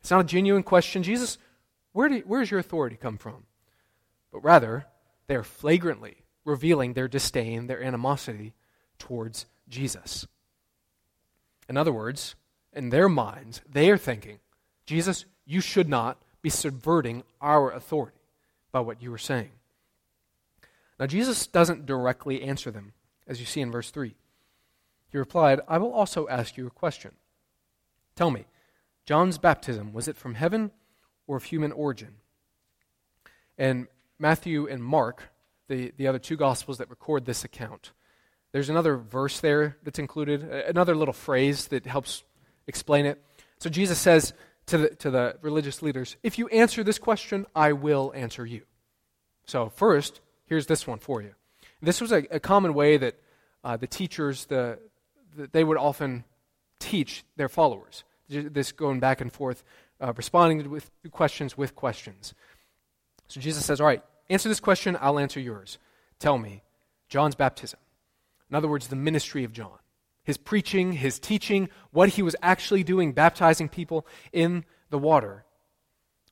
It's 0.00 0.10
not 0.10 0.20
a 0.20 0.24
genuine 0.24 0.62
question. 0.62 1.02
Jesus, 1.02 1.38
where, 1.96 2.10
do, 2.10 2.22
your 2.50 2.60
authority 2.60 2.96
come 2.96 3.16
from? 3.16 3.44
But 4.30 4.44
rather, 4.44 4.84
they 5.28 5.34
are 5.34 5.42
flagrantly 5.42 6.18
revealing 6.44 6.92
their 6.92 7.08
disdain, 7.08 7.68
their 7.68 7.82
animosity 7.82 8.52
towards 8.98 9.46
Jesus. 9.66 10.26
In 11.70 11.78
other 11.78 11.94
words, 11.94 12.34
in 12.74 12.90
their 12.90 13.08
minds, 13.08 13.62
they 13.66 13.90
are 13.90 13.96
thinking, 13.96 14.40
Jesus, 14.84 15.24
you 15.46 15.62
should 15.62 15.88
not 15.88 16.20
be 16.42 16.50
subverting 16.50 17.22
our 17.40 17.70
authority 17.70 18.18
by 18.70 18.80
what 18.80 19.00
you 19.00 19.10
are 19.14 19.18
saying. 19.18 19.52
Now, 21.00 21.06
Jesus 21.06 21.46
doesn't 21.46 21.86
directly 21.86 22.42
answer 22.42 22.70
them, 22.70 22.92
as 23.26 23.40
you 23.40 23.46
see 23.46 23.62
in 23.62 23.72
verse 23.72 23.90
3. 23.90 24.14
He 25.08 25.16
replied, 25.16 25.62
I 25.66 25.78
will 25.78 25.94
also 25.94 26.28
ask 26.28 26.58
you 26.58 26.66
a 26.66 26.70
question. 26.70 27.12
Tell 28.16 28.30
me, 28.30 28.44
John's 29.06 29.38
baptism, 29.38 29.94
was 29.94 30.08
it 30.08 30.18
from 30.18 30.34
heaven 30.34 30.72
or 31.26 31.36
of 31.36 31.44
human 31.44 31.72
origin? 31.72 32.16
And 33.58 33.86
Matthew 34.18 34.66
and 34.68 34.82
Mark, 34.82 35.22
the, 35.68 35.92
the 35.96 36.06
other 36.06 36.18
two 36.18 36.36
gospels 36.36 36.78
that 36.78 36.90
record 36.90 37.24
this 37.24 37.44
account, 37.44 37.92
there's 38.52 38.68
another 38.68 38.96
verse 38.96 39.40
there 39.40 39.76
that's 39.82 39.98
included, 39.98 40.42
another 40.42 40.94
little 40.94 41.14
phrase 41.14 41.68
that 41.68 41.86
helps 41.86 42.24
explain 42.66 43.06
it. 43.06 43.22
So 43.58 43.68
Jesus 43.68 43.98
says 43.98 44.32
to 44.66 44.78
the, 44.78 44.88
to 44.96 45.10
the 45.10 45.36
religious 45.42 45.82
leaders, 45.82 46.16
If 46.22 46.38
you 46.38 46.48
answer 46.48 46.82
this 46.82 46.98
question, 46.98 47.46
I 47.54 47.72
will 47.72 48.12
answer 48.14 48.44
you. 48.44 48.62
So, 49.46 49.68
first, 49.68 50.20
here's 50.46 50.66
this 50.66 50.86
one 50.86 50.98
for 50.98 51.22
you. 51.22 51.34
This 51.80 52.00
was 52.00 52.12
a, 52.12 52.24
a 52.30 52.40
common 52.40 52.74
way 52.74 52.96
that 52.96 53.16
uh, 53.62 53.76
the 53.76 53.86
teachers, 53.86 54.46
the, 54.46 54.78
the, 55.36 55.48
they 55.52 55.62
would 55.62 55.76
often 55.76 56.24
teach 56.80 57.24
their 57.36 57.48
followers. 57.48 58.04
This 58.28 58.72
going 58.72 58.98
back 58.98 59.20
and 59.20 59.32
forth, 59.32 59.62
uh, 60.00 60.12
responding 60.16 60.70
with 60.70 60.90
questions 61.10 61.56
with 61.56 61.74
questions. 61.74 62.34
So 63.28 63.40
Jesus 63.40 63.64
says, 63.64 63.80
All 63.80 63.86
right, 63.86 64.02
answer 64.30 64.48
this 64.48 64.60
question, 64.60 64.96
I'll 65.00 65.18
answer 65.18 65.40
yours. 65.40 65.78
Tell 66.18 66.38
me, 66.38 66.62
John's 67.08 67.34
baptism. 67.34 67.80
In 68.50 68.56
other 68.56 68.68
words, 68.68 68.88
the 68.88 68.96
ministry 68.96 69.44
of 69.44 69.52
John. 69.52 69.78
His 70.22 70.36
preaching, 70.36 70.92
his 70.92 71.18
teaching, 71.18 71.68
what 71.92 72.10
he 72.10 72.22
was 72.22 72.36
actually 72.42 72.82
doing, 72.82 73.12
baptizing 73.12 73.68
people 73.68 74.06
in 74.32 74.64
the 74.90 74.98
water. 74.98 75.44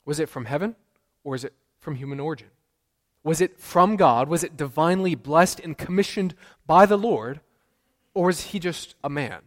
Was 0.05 0.19
it 0.19 0.29
from 0.29 0.47
heaven 0.47 0.75
or 1.23 1.35
is 1.35 1.45
it 1.45 1.55
from 1.79 1.97
human 1.97 2.21
origin? 2.21 2.49
Was 3.23 3.41
it 3.41 3.59
from 3.59 3.97
God? 3.97 4.29
Was 4.29 4.45
it 4.45 4.57
divinely 4.57 5.15
blessed 5.15 5.61
and 5.61 5.79
commissioned 5.79 6.35
by 6.67 6.87
the 6.87 6.99
Lord? 6.99 7.41
Or 8.13 8.27
was 8.27 8.41
he 8.41 8.59
just 8.59 8.97
a 9.03 9.09
man? 9.09 9.41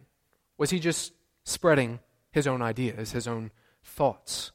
Was 0.56 0.70
he 0.70 0.80
just 0.80 1.12
spreading 1.44 2.00
his 2.30 2.46
own 2.46 2.60
ideas, 2.60 3.12
his 3.12 3.28
own 3.28 3.50
thoughts? 3.88 4.52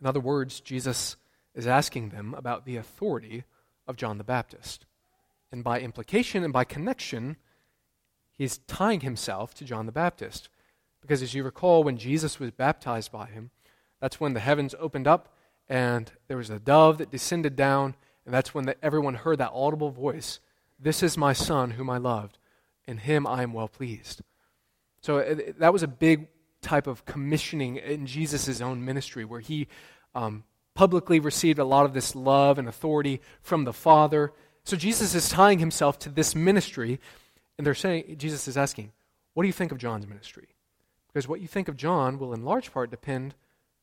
In 0.00 0.06
other 0.06 0.20
words, 0.20 0.60
Jesus 0.60 1.16
is 1.54 1.66
asking 1.66 2.10
them 2.10 2.34
about 2.34 2.64
the 2.64 2.76
authority 2.76 3.44
of 3.86 3.96
John 3.96 4.18
the 4.18 4.24
Baptist. 4.24 4.86
And 5.52 5.64
by 5.64 5.80
implication 5.80 6.44
and 6.44 6.52
by 6.52 6.64
connection, 6.64 7.36
he's 8.30 8.58
tying 8.58 9.00
himself 9.00 9.54
to 9.54 9.64
John 9.64 9.86
the 9.86 9.92
Baptist. 9.92 10.48
Because 11.00 11.22
as 11.22 11.34
you 11.34 11.42
recall, 11.42 11.82
when 11.82 11.96
Jesus 11.96 12.38
was 12.38 12.50
baptized 12.50 13.10
by 13.10 13.26
him, 13.26 13.50
that's 14.00 14.20
when 14.20 14.34
the 14.34 14.40
heavens 14.40 14.74
opened 14.78 15.06
up 15.06 15.34
and 15.68 16.10
there 16.26 16.36
was 16.36 16.50
a 16.50 16.58
dove 16.58 16.98
that 16.98 17.12
descended 17.12 17.54
down, 17.54 17.94
and 18.26 18.34
that's 18.34 18.52
when 18.52 18.66
the, 18.66 18.84
everyone 18.84 19.14
heard 19.14 19.38
that 19.38 19.52
audible 19.54 19.90
voice 19.90 20.40
This 20.82 21.02
is 21.02 21.16
my 21.16 21.32
son 21.32 21.72
whom 21.72 21.88
I 21.88 21.98
loved, 21.98 22.38
in 22.86 22.98
him 22.98 23.26
I 23.26 23.42
am 23.42 23.52
well 23.52 23.68
pleased. 23.68 24.22
So 25.00 25.18
it, 25.18 25.38
uh, 25.38 25.52
that 25.58 25.72
was 25.72 25.82
a 25.82 25.88
big 25.88 26.28
type 26.62 26.86
of 26.86 27.04
commissioning 27.04 27.76
in 27.76 28.06
Jesus' 28.06 28.60
own 28.60 28.84
ministry 28.84 29.24
where 29.24 29.40
he 29.40 29.68
um, 30.14 30.44
publicly 30.74 31.20
received 31.20 31.58
a 31.58 31.64
lot 31.64 31.86
of 31.86 31.94
this 31.94 32.14
love 32.14 32.58
and 32.58 32.68
authority 32.68 33.20
from 33.42 33.64
the 33.64 33.72
Father 33.72 34.32
so 34.64 34.76
Jesus 34.76 35.14
is 35.14 35.28
tying 35.28 35.58
himself 35.58 35.98
to 36.00 36.08
this 36.08 36.34
ministry, 36.34 37.00
and 37.56 37.66
they're 37.66 37.74
saying, 37.74 38.16
Jesus 38.18 38.46
is 38.46 38.56
asking, 38.56 38.92
What 39.34 39.42
do 39.42 39.46
you 39.46 39.52
think 39.52 39.72
of 39.72 39.78
John's 39.78 40.06
ministry? 40.06 40.48
Because 41.08 41.26
what 41.26 41.40
you 41.40 41.48
think 41.48 41.68
of 41.68 41.76
John 41.76 42.18
will, 42.18 42.32
in 42.32 42.44
large 42.44 42.72
part, 42.72 42.90
depend 42.90 43.34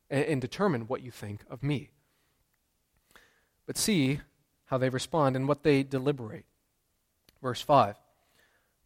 and 0.09 0.39
determine 0.39 0.83
what 0.83 1.01
you 1.01 1.11
think 1.11 1.41
of 1.49 1.61
me. 1.61 1.89
But 3.65 3.77
see 3.77 4.21
how 4.65 4.77
they 4.77 4.87
respond 4.89 5.35
and 5.35 5.47
what 5.47 5.63
they 5.63 5.83
deliberate. 5.83 6.45
Verse 7.41 7.61
5 7.61 7.95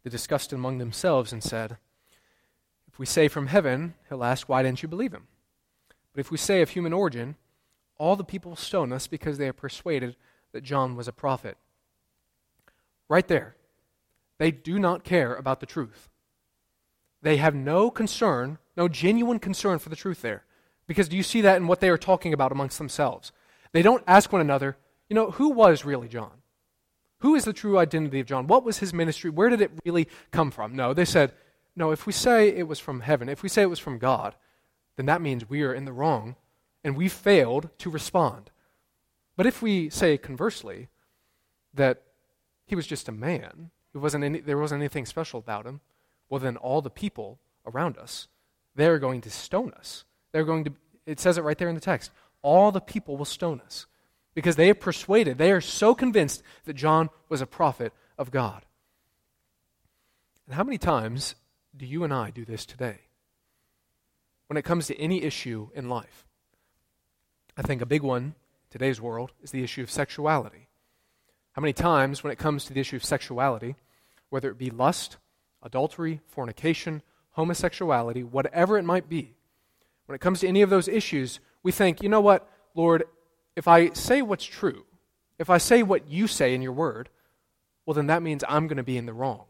They 0.02 0.10
discussed 0.10 0.52
among 0.52 0.78
themselves 0.78 1.32
and 1.32 1.42
said, 1.42 1.76
If 2.92 2.98
we 2.98 3.06
say 3.06 3.28
from 3.28 3.46
heaven, 3.46 3.94
he'll 4.08 4.24
ask, 4.24 4.48
Why 4.48 4.62
didn't 4.62 4.82
you 4.82 4.88
believe 4.88 5.12
him? 5.12 5.28
But 6.12 6.20
if 6.20 6.30
we 6.30 6.36
say 6.36 6.60
of 6.60 6.70
human 6.70 6.92
origin, 6.92 7.36
all 7.98 8.16
the 8.16 8.24
people 8.24 8.56
stone 8.56 8.92
us 8.92 9.06
because 9.06 9.38
they 9.38 9.48
are 9.48 9.54
persuaded 9.54 10.16
that 10.52 10.64
John 10.64 10.96
was 10.96 11.08
a 11.08 11.12
prophet. 11.12 11.56
Right 13.08 13.26
there. 13.26 13.56
They 14.38 14.50
do 14.50 14.78
not 14.78 15.04
care 15.04 15.34
about 15.34 15.60
the 15.60 15.66
truth. 15.66 16.08
They 17.22 17.36
have 17.36 17.54
no 17.54 17.90
concern, 17.90 18.58
no 18.76 18.88
genuine 18.88 19.38
concern 19.38 19.78
for 19.78 19.88
the 19.88 19.96
truth 19.96 20.20
there. 20.20 20.44
Because 20.86 21.08
do 21.08 21.16
you 21.16 21.22
see 21.22 21.40
that 21.42 21.56
in 21.56 21.68
what 21.68 21.80
they 21.80 21.88
are 21.88 21.98
talking 21.98 22.32
about 22.32 22.52
amongst 22.52 22.78
themselves? 22.78 23.32
They 23.72 23.82
don't 23.82 24.02
ask 24.06 24.32
one 24.32 24.40
another, 24.40 24.76
you 25.08 25.14
know, 25.14 25.30
who 25.30 25.50
was 25.50 25.84
really 25.84 26.08
John? 26.08 26.42
Who 27.18 27.36
is 27.36 27.44
the 27.44 27.52
true 27.52 27.78
identity 27.78 28.18
of 28.18 28.26
John? 28.26 28.48
What 28.48 28.64
was 28.64 28.78
his 28.78 28.92
ministry? 28.92 29.30
Where 29.30 29.48
did 29.48 29.60
it 29.60 29.70
really 29.84 30.08
come 30.32 30.50
from? 30.50 30.74
No, 30.74 30.92
they 30.92 31.04
said, 31.04 31.32
no, 31.74 31.90
if 31.90 32.06
we 32.06 32.12
say 32.12 32.48
it 32.48 32.68
was 32.68 32.78
from 32.78 33.00
heaven, 33.00 33.28
if 33.28 33.42
we 33.42 33.48
say 33.48 33.62
it 33.62 33.70
was 33.70 33.78
from 33.78 33.98
God, 33.98 34.34
then 34.96 35.06
that 35.06 35.22
means 35.22 35.48
we 35.48 35.62
are 35.62 35.74
in 35.74 35.84
the 35.84 35.92
wrong 35.92 36.36
and 36.84 36.96
we 36.96 37.08
failed 37.08 37.70
to 37.78 37.90
respond. 37.90 38.50
But 39.36 39.46
if 39.46 39.62
we 39.62 39.88
say 39.88 40.18
conversely, 40.18 40.88
that 41.74 42.02
he 42.66 42.74
was 42.74 42.86
just 42.86 43.08
a 43.08 43.12
man. 43.12 43.70
Wasn't 43.94 44.24
any, 44.24 44.40
there 44.40 44.58
wasn't 44.58 44.80
anything 44.80 45.06
special 45.06 45.38
about 45.38 45.66
him. 45.66 45.80
Well, 46.28 46.40
then 46.40 46.56
all 46.56 46.82
the 46.82 46.90
people 46.90 47.38
around 47.66 47.98
us, 47.98 48.28
they're 48.74 48.98
going 48.98 49.20
to 49.22 49.30
stone 49.30 49.72
us. 49.72 50.04
They're 50.32 50.44
going 50.44 50.64
to, 50.64 50.72
it 51.06 51.20
says 51.20 51.38
it 51.38 51.44
right 51.44 51.58
there 51.58 51.68
in 51.68 51.74
the 51.74 51.80
text. 51.80 52.10
All 52.42 52.72
the 52.72 52.80
people 52.80 53.16
will 53.16 53.24
stone 53.24 53.60
us 53.64 53.86
because 54.34 54.56
they 54.56 54.70
are 54.70 54.74
persuaded, 54.74 55.36
they 55.36 55.52
are 55.52 55.60
so 55.60 55.94
convinced 55.94 56.42
that 56.64 56.72
John 56.72 57.10
was 57.28 57.42
a 57.42 57.46
prophet 57.46 57.92
of 58.16 58.30
God. 58.30 58.64
And 60.46 60.54
how 60.54 60.64
many 60.64 60.78
times 60.78 61.34
do 61.76 61.86
you 61.86 62.04
and 62.04 62.12
I 62.12 62.30
do 62.30 62.44
this 62.44 62.66
today? 62.66 62.98
When 64.46 64.56
it 64.56 64.64
comes 64.64 64.86
to 64.86 65.00
any 65.00 65.22
issue 65.22 65.70
in 65.74 65.88
life, 65.88 66.26
I 67.56 67.62
think 67.62 67.80
a 67.80 67.86
big 67.86 68.02
one 68.02 68.34
today's 68.70 69.00
world 69.00 69.32
is 69.42 69.50
the 69.50 69.62
issue 69.62 69.82
of 69.82 69.90
sexuality. 69.90 70.68
How 71.52 71.60
many 71.60 71.72
times, 71.72 72.22
when 72.22 72.32
it 72.32 72.38
comes 72.38 72.64
to 72.64 72.72
the 72.72 72.80
issue 72.80 72.96
of 72.96 73.04
sexuality, 73.04 73.76
whether 74.30 74.50
it 74.50 74.58
be 74.58 74.70
lust, 74.70 75.18
adultery, 75.62 76.20
fornication, 76.26 77.02
homosexuality, 77.32 78.22
whatever 78.22 78.78
it 78.78 78.84
might 78.84 79.08
be, 79.08 79.34
when 80.06 80.14
it 80.14 80.20
comes 80.20 80.40
to 80.40 80.48
any 80.48 80.62
of 80.62 80.70
those 80.70 80.88
issues, 80.88 81.40
we 81.62 81.72
think, 81.72 82.02
you 82.02 82.08
know 82.08 82.20
what, 82.20 82.48
Lord, 82.74 83.04
if 83.54 83.68
I 83.68 83.90
say 83.90 84.22
what's 84.22 84.44
true, 84.44 84.84
if 85.38 85.50
I 85.50 85.58
say 85.58 85.82
what 85.82 86.08
you 86.08 86.26
say 86.26 86.54
in 86.54 86.62
your 86.62 86.72
word, 86.72 87.10
well, 87.84 87.94
then 87.94 88.06
that 88.06 88.22
means 88.22 88.44
I'm 88.48 88.66
going 88.66 88.76
to 88.78 88.82
be 88.82 88.96
in 88.96 89.06
the 89.06 89.12
wrong. 89.12 89.44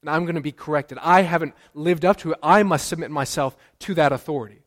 And 0.00 0.10
I'm 0.10 0.24
going 0.24 0.36
to 0.36 0.40
be 0.40 0.52
corrected. 0.52 0.98
I 1.02 1.22
haven't 1.22 1.54
lived 1.74 2.04
up 2.04 2.18
to 2.18 2.32
it. 2.32 2.38
I 2.42 2.62
must 2.62 2.88
submit 2.88 3.10
myself 3.10 3.56
to 3.80 3.94
that 3.94 4.12
authority. 4.12 4.62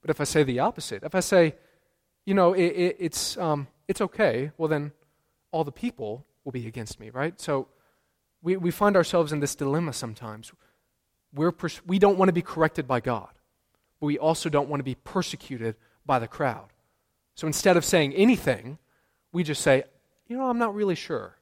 But 0.00 0.10
if 0.10 0.20
I 0.20 0.24
say 0.24 0.42
the 0.42 0.60
opposite, 0.60 1.02
if 1.02 1.14
I 1.14 1.20
say, 1.20 1.54
you 2.24 2.34
know, 2.34 2.52
it, 2.52 2.66
it, 2.66 2.96
it's, 2.98 3.36
um, 3.38 3.68
it's 3.86 4.00
okay, 4.00 4.50
well, 4.58 4.68
then 4.68 4.92
all 5.52 5.64
the 5.64 5.72
people 5.72 6.26
will 6.44 6.52
be 6.52 6.66
against 6.66 6.98
me, 7.00 7.10
right? 7.10 7.40
So 7.40 7.68
we, 8.42 8.56
we 8.56 8.70
find 8.70 8.96
ourselves 8.96 9.32
in 9.32 9.40
this 9.40 9.54
dilemma 9.54 9.92
sometimes. 9.92 10.52
We're 11.32 11.52
pers- 11.52 11.80
we 11.86 11.98
don't 11.98 12.18
want 12.18 12.28
to 12.28 12.32
be 12.32 12.42
corrected 12.42 12.86
by 12.86 13.00
God, 13.00 13.30
but 14.00 14.06
we 14.06 14.18
also 14.18 14.48
don't 14.48 14.68
want 14.68 14.80
to 14.80 14.84
be 14.84 14.94
persecuted 14.94 15.76
by 16.06 16.18
the 16.18 16.28
crowd. 16.28 16.68
So 17.34 17.46
instead 17.46 17.76
of 17.76 17.84
saying 17.84 18.14
anything, 18.14 18.78
we 19.32 19.42
just 19.42 19.62
say, 19.62 19.84
you 20.26 20.36
know, 20.36 20.48
I'm 20.48 20.58
not 20.58 20.74
really 20.74 20.94
sure. 20.94 21.36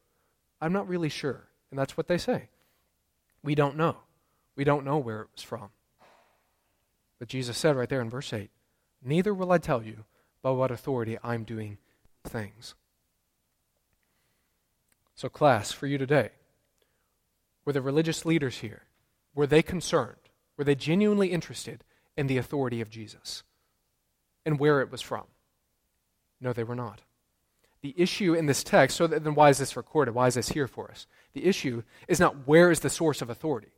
I'm 0.60 0.72
not 0.72 0.88
really 0.88 1.08
sure. 1.08 1.48
And 1.70 1.78
that's 1.78 1.96
what 1.96 2.08
they 2.08 2.18
say. 2.18 2.48
We 3.46 3.54
don't 3.54 3.76
know. 3.76 3.98
We 4.56 4.64
don't 4.64 4.84
know 4.84 4.98
where 4.98 5.20
it 5.20 5.28
was 5.32 5.42
from. 5.44 5.68
But 7.20 7.28
Jesus 7.28 7.56
said 7.56 7.76
right 7.76 7.88
there 7.88 8.00
in 8.00 8.10
verse 8.10 8.32
8, 8.32 8.50
Neither 9.04 9.32
will 9.32 9.52
I 9.52 9.58
tell 9.58 9.84
you 9.84 10.04
by 10.42 10.50
what 10.50 10.72
authority 10.72 11.16
I'm 11.22 11.44
doing 11.44 11.78
things. 12.24 12.74
So, 15.14 15.28
class, 15.28 15.70
for 15.70 15.86
you 15.86 15.96
today, 15.96 16.30
were 17.64 17.72
the 17.72 17.80
religious 17.80 18.26
leaders 18.26 18.58
here, 18.58 18.82
were 19.32 19.46
they 19.46 19.62
concerned? 19.62 20.16
Were 20.56 20.64
they 20.64 20.74
genuinely 20.74 21.28
interested 21.28 21.84
in 22.16 22.26
the 22.26 22.38
authority 22.38 22.80
of 22.80 22.90
Jesus 22.90 23.44
and 24.44 24.58
where 24.58 24.80
it 24.80 24.90
was 24.90 25.02
from? 25.02 25.24
No, 26.40 26.52
they 26.52 26.64
were 26.64 26.74
not. 26.74 27.02
The 27.86 28.02
issue 28.02 28.34
in 28.34 28.46
this 28.46 28.64
text, 28.64 28.96
so 28.96 29.06
then 29.06 29.36
why 29.36 29.48
is 29.48 29.58
this 29.58 29.76
recorded? 29.76 30.12
Why 30.12 30.26
is 30.26 30.34
this 30.34 30.48
here 30.48 30.66
for 30.66 30.90
us? 30.90 31.06
The 31.34 31.46
issue 31.46 31.84
is 32.08 32.18
not 32.18 32.44
where 32.44 32.72
is 32.72 32.80
the 32.80 32.90
source 32.90 33.22
of 33.22 33.30
authority, 33.30 33.70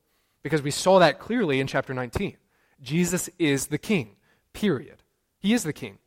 because 0.43 0.63
we 0.63 0.71
saw 0.71 0.99
that 0.99 1.19
clearly 1.19 1.61
in 1.61 1.67
chapter 1.67 1.93
19. 1.93 2.39
Jesus 2.81 3.29
is 3.39 3.67
the 3.67 3.77
king, 3.77 4.17
period. 4.55 5.03
He 5.41 5.53
is 5.53 5.63
the 5.63 5.75
king. 5.75 5.99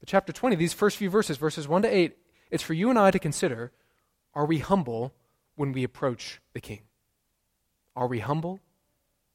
But 0.00 0.08
chapter 0.08 0.32
20, 0.32 0.56
these 0.56 0.72
first 0.72 0.96
few 0.96 1.08
verses, 1.08 1.36
verses 1.36 1.68
1 1.68 1.82
to 1.82 1.88
8, 1.88 2.16
it's 2.50 2.64
for 2.64 2.74
you 2.74 2.90
and 2.90 2.98
I 2.98 3.12
to 3.12 3.20
consider 3.20 3.70
are 4.34 4.46
we 4.46 4.58
humble 4.58 5.14
when 5.54 5.70
we 5.70 5.84
approach 5.84 6.40
the 6.52 6.60
king? 6.60 6.80
Are 7.94 8.08
we 8.08 8.18
humble? 8.18 8.58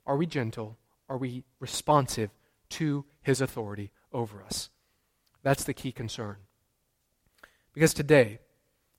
Are 0.06 0.18
we 0.18 0.26
gentle? 0.26 0.78
Are 1.08 1.18
we 1.18 1.46
responsive 1.62 2.32
to 2.72 3.06
his 3.22 3.40
authority 3.40 3.94
over 4.12 4.44
us? 4.44 4.70
That's 5.44 5.64
the 5.64 5.74
key 5.74 5.94
concern. 5.94 6.36
Because 7.74 7.94
today, 7.94 8.40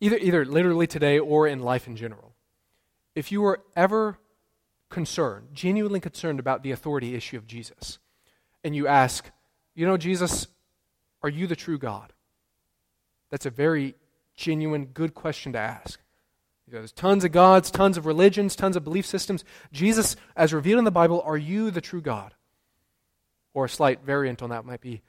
either, 0.00 0.16
either 0.16 0.44
literally 0.44 0.86
today 0.86 1.18
or 1.18 1.46
in 1.46 1.60
life 1.60 1.86
in 1.86 1.96
general, 1.96 2.34
if 3.14 3.32
you 3.32 3.40
were 3.40 3.60
ever 3.76 4.18
concerned, 4.88 5.48
genuinely 5.52 6.00
concerned 6.00 6.40
about 6.40 6.62
the 6.62 6.70
authority 6.70 7.14
issue 7.14 7.36
of 7.36 7.46
Jesus, 7.46 7.98
and 8.62 8.74
you 8.74 8.86
ask, 8.86 9.30
you 9.74 9.86
know, 9.86 9.96
Jesus, 9.96 10.46
are 11.22 11.28
you 11.28 11.46
the 11.46 11.56
true 11.56 11.78
God? 11.78 12.12
That's 13.30 13.46
a 13.46 13.50
very 13.50 13.94
genuine, 14.34 14.86
good 14.86 15.14
question 15.14 15.52
to 15.52 15.58
ask. 15.58 16.00
There's 16.66 16.92
tons 16.92 17.24
of 17.24 17.32
gods, 17.32 17.70
tons 17.70 17.96
of 17.96 18.06
religions, 18.06 18.54
tons 18.54 18.76
of 18.76 18.84
belief 18.84 19.04
systems. 19.04 19.44
Jesus, 19.72 20.14
as 20.36 20.52
revealed 20.52 20.78
in 20.78 20.84
the 20.84 20.90
Bible, 20.90 21.20
are 21.24 21.36
you 21.36 21.70
the 21.70 21.80
true 21.80 22.00
God? 22.00 22.34
Or 23.54 23.64
a 23.64 23.68
slight 23.68 24.04
variant 24.04 24.40
on 24.42 24.50
that 24.50 24.64
might 24.64 24.80
be 24.80 25.02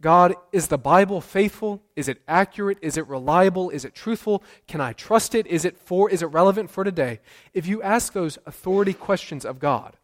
God, 0.00 0.34
is 0.52 0.68
the 0.68 0.78
Bible 0.78 1.20
faithful? 1.20 1.82
Is 1.94 2.08
it 2.08 2.20
accurate? 2.28 2.78
Is 2.82 2.98
it 2.98 3.08
reliable? 3.08 3.70
Is 3.70 3.84
it 3.84 3.94
truthful? 3.94 4.42
Can 4.66 4.80
I 4.80 4.92
trust 4.92 5.34
it? 5.34 5.46
Is 5.46 5.64
it 5.64 5.78
for 5.78 6.10
is 6.10 6.20
it 6.22 6.26
relevant 6.26 6.70
for 6.70 6.84
today? 6.84 7.20
If 7.54 7.66
you 7.66 7.82
ask 7.82 8.12
those 8.12 8.38
authority 8.44 8.92
questions 8.92 9.44
of 9.44 9.58
God 9.58 9.96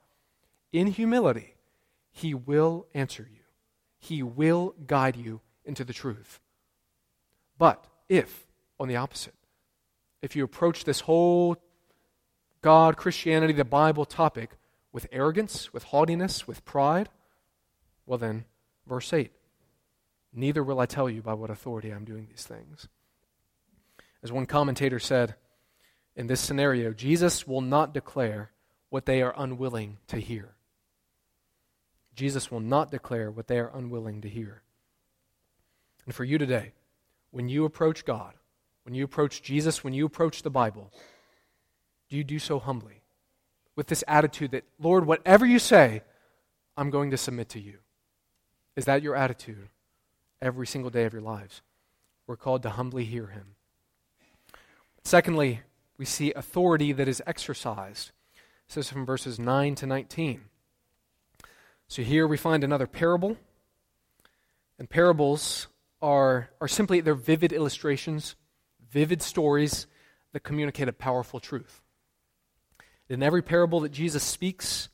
in 0.72 0.86
humility, 0.86 1.54
he 2.10 2.32
will 2.32 2.86
answer 2.94 3.28
you. 3.30 3.40
He 3.98 4.22
will 4.22 4.74
guide 4.86 5.16
you 5.16 5.40
into 5.64 5.84
the 5.84 5.92
truth. 5.92 6.40
But 7.58 7.84
if 8.08 8.46
on 8.80 8.88
the 8.88 8.96
opposite, 8.96 9.34
if 10.22 10.34
you 10.34 10.42
approach 10.42 10.84
this 10.84 11.00
whole 11.00 11.56
God, 12.62 12.96
Christianity, 12.96 13.52
the 13.52 13.64
Bible 13.64 14.06
topic 14.06 14.50
with 14.90 15.06
arrogance, 15.12 15.72
with 15.72 15.84
haughtiness, 15.84 16.46
with 16.46 16.64
pride, 16.64 17.10
well 18.06 18.18
then, 18.18 18.46
verse 18.86 19.12
8 19.12 19.32
Neither 20.32 20.62
will 20.62 20.80
I 20.80 20.86
tell 20.86 21.10
you 21.10 21.22
by 21.22 21.34
what 21.34 21.50
authority 21.50 21.90
I'm 21.90 22.04
doing 22.04 22.26
these 22.28 22.44
things. 22.44 22.88
As 24.22 24.32
one 24.32 24.46
commentator 24.46 24.98
said, 24.98 25.34
in 26.14 26.26
this 26.26 26.40
scenario, 26.40 26.92
Jesus 26.92 27.46
will 27.46 27.60
not 27.60 27.94
declare 27.94 28.50
what 28.90 29.06
they 29.06 29.22
are 29.22 29.34
unwilling 29.36 29.98
to 30.08 30.18
hear. 30.18 30.54
Jesus 32.14 32.50
will 32.50 32.60
not 32.60 32.90
declare 32.90 33.30
what 33.30 33.46
they 33.46 33.58
are 33.58 33.70
unwilling 33.74 34.20
to 34.20 34.28
hear. 34.28 34.62
And 36.04 36.14
for 36.14 36.24
you 36.24 36.38
today, 36.38 36.72
when 37.30 37.48
you 37.48 37.64
approach 37.64 38.04
God, 38.04 38.34
when 38.84 38.94
you 38.94 39.04
approach 39.04 39.42
Jesus, 39.42 39.82
when 39.82 39.94
you 39.94 40.04
approach 40.04 40.42
the 40.42 40.50
Bible, 40.50 40.92
do 42.10 42.16
you 42.16 42.24
do 42.24 42.38
so 42.38 42.58
humbly? 42.58 43.02
With 43.74 43.86
this 43.86 44.04
attitude 44.06 44.50
that, 44.50 44.64
Lord, 44.78 45.06
whatever 45.06 45.46
you 45.46 45.58
say, 45.58 46.02
I'm 46.76 46.90
going 46.90 47.10
to 47.12 47.16
submit 47.16 47.48
to 47.50 47.60
you. 47.60 47.78
Is 48.76 48.84
that 48.84 49.02
your 49.02 49.16
attitude? 49.16 49.68
Every 50.42 50.66
single 50.66 50.90
day 50.90 51.04
of 51.04 51.12
your 51.12 51.22
lives. 51.22 51.62
We're 52.26 52.36
called 52.36 52.62
to 52.64 52.70
humbly 52.70 53.04
hear 53.04 53.28
him. 53.28 53.54
Secondly, 55.04 55.60
we 55.96 56.04
see 56.04 56.32
authority 56.32 56.92
that 56.92 57.08
is 57.08 57.22
exercised. 57.26 58.10
This 58.68 58.76
is 58.86 58.92
from 58.92 59.06
verses 59.06 59.38
9 59.38 59.74
to 59.76 59.86
19. 59.86 60.42
So 61.88 62.02
here 62.02 62.26
we 62.26 62.36
find 62.36 62.64
another 62.64 62.86
parable. 62.86 63.36
And 64.78 64.88
parables 64.90 65.68
are, 66.00 66.50
are 66.60 66.68
simply, 66.68 67.00
they're 67.00 67.14
vivid 67.14 67.52
illustrations, 67.52 68.34
vivid 68.90 69.22
stories 69.22 69.86
that 70.32 70.40
communicate 70.40 70.88
a 70.88 70.92
powerful 70.92 71.38
truth. 71.38 71.82
In 73.08 73.22
every 73.22 73.42
parable 73.42 73.80
that 73.80 73.92
Jesus 73.92 74.22
speaks, 74.22 74.88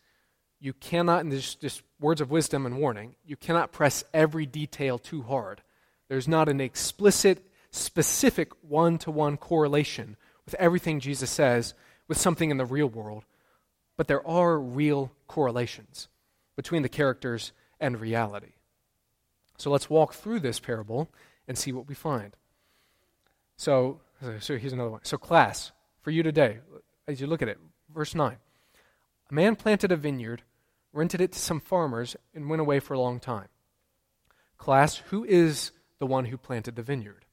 you 0.61 0.73
cannot, 0.73 1.21
and 1.21 1.33
this 1.33 1.55
just 1.55 1.83
words 2.01 2.21
of 2.21 2.31
wisdom 2.31 2.67
and 2.67 2.79
warning, 2.79 3.15
you 3.25 3.37
cannot 3.37 3.73
press 3.73 4.05
every 4.13 4.47
detail 4.47 4.99
too 4.99 5.23
hard. 5.23 5.63
There's 6.09 6.29
not 6.29 6.49
an 6.49 6.61
explicit, 6.61 7.45
specific 7.71 8.51
one 8.63 8.99
to 8.99 9.11
one 9.11 9.37
correlation 9.37 10.17
with 10.45 10.55
everything 10.55 11.01
Jesus 11.01 11.31
says 11.31 11.75
with 12.09 12.19
something 12.19 12.51
in 12.51 12.57
the 12.57 12.65
real 12.65 12.89
world, 12.89 13.25
but 13.97 14.09
there 14.09 14.27
are 14.27 14.59
real 14.59 15.13
correlations 15.27 16.09
between 16.57 16.83
the 16.83 16.89
characters 16.89 17.53
and 17.79 18.01
reality. 18.01 18.53
So 19.59 19.71
let's 19.71 19.91
walk 19.91 20.15
through 20.15 20.41
this 20.41 20.59
parable 20.59 21.09
and 21.47 21.59
see 21.59 21.73
what 21.73 21.89
we 21.89 21.95
find. 21.95 22.37
So, 23.57 24.01
so 24.41 24.57
here's 24.57 24.73
another 24.73 24.91
one. 24.91 25.01
So, 25.05 25.19
class, 25.19 25.73
for 26.01 26.11
you 26.11 26.23
today, 26.23 26.59
as 27.07 27.21
you 27.21 27.27
look 27.27 27.43
at 27.43 27.49
it, 27.49 27.59
verse 27.93 28.15
9. 28.15 28.37
A 29.31 29.35
man 29.35 29.57
planted 29.57 29.93
a 29.93 29.97
vineyard 29.97 30.43
rented 30.99 31.21
it 31.21 31.33
to 31.33 31.39
some 31.39 31.61
farmers, 31.61 32.17
and 32.35 32.51
went 32.51 32.61
away 32.61 32.81
for 32.81 32.93
a 32.93 32.99
long 32.99 33.21
time. 33.21 33.49
Class, 34.59 34.97
who 35.11 35.25
is 35.25 35.71
the 36.01 36.07
one 36.07 36.27
who 36.27 36.37
planted 36.37 36.75
the 36.75 36.83
vineyard? 36.83 37.25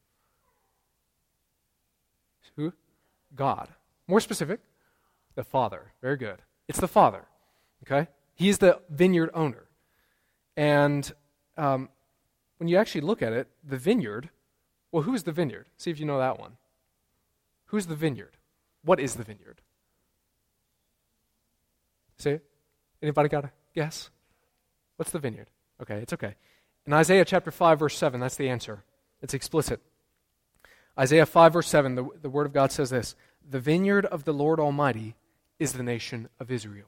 Who? 2.55 2.73
God. 3.35 3.69
More 4.07 4.19
specific, 4.19 4.59
the 5.33 5.43
Father. 5.43 5.91
Very 6.01 6.15
good. 6.15 6.37
It's 6.67 6.79
the 6.79 6.87
Father. 6.87 7.25
Okay? 7.83 8.07
He 8.35 8.49
is 8.49 8.59
the 8.59 8.79
vineyard 8.89 9.31
owner. 9.33 9.65
And 10.55 11.11
um, 11.57 11.89
when 12.57 12.67
you 12.67 12.77
actually 12.77 13.01
look 13.01 13.21
at 13.21 13.33
it, 13.33 13.47
the 13.67 13.77
vineyard, 13.77 14.29
well, 14.91 15.03
who 15.03 15.13
is 15.13 15.23
the 15.23 15.31
vineyard? 15.31 15.65
See 15.77 15.91
if 15.91 15.99
you 15.99 16.05
know 16.05 16.19
that 16.19 16.39
one. 16.39 16.57
Who's 17.65 17.87
the 17.87 17.95
vineyard? 17.95 18.37
What 18.83 18.99
is 18.99 19.15
the 19.15 19.23
vineyard? 19.23 19.61
Say. 22.17 22.41
Anybody 23.05 23.29
got 23.29 23.45
a 23.45 23.51
guess? 23.75 24.09
What's 24.95 25.11
the 25.11 25.19
vineyard? 25.19 25.51
Okay, 25.79 25.97
it's 25.97 26.13
okay. 26.13 26.33
In 26.87 26.93
Isaiah 26.93 27.23
chapter 27.23 27.51
5, 27.51 27.77
verse 27.77 27.95
7, 27.95 28.19
that's 28.19 28.35
the 28.35 28.49
answer. 28.49 28.83
It's 29.21 29.35
explicit. 29.35 29.79
Isaiah 30.97 31.27
5, 31.27 31.53
verse 31.53 31.67
7, 31.67 31.93
the, 31.93 32.07
the 32.19 32.31
Word 32.31 32.47
of 32.47 32.53
God 32.53 32.71
says 32.71 32.89
this 32.89 33.15
The 33.47 33.59
vineyard 33.59 34.07
of 34.07 34.23
the 34.23 34.33
Lord 34.33 34.59
Almighty 34.59 35.13
is 35.59 35.73
the 35.73 35.83
nation 35.83 36.29
of 36.39 36.49
Israel, 36.49 36.87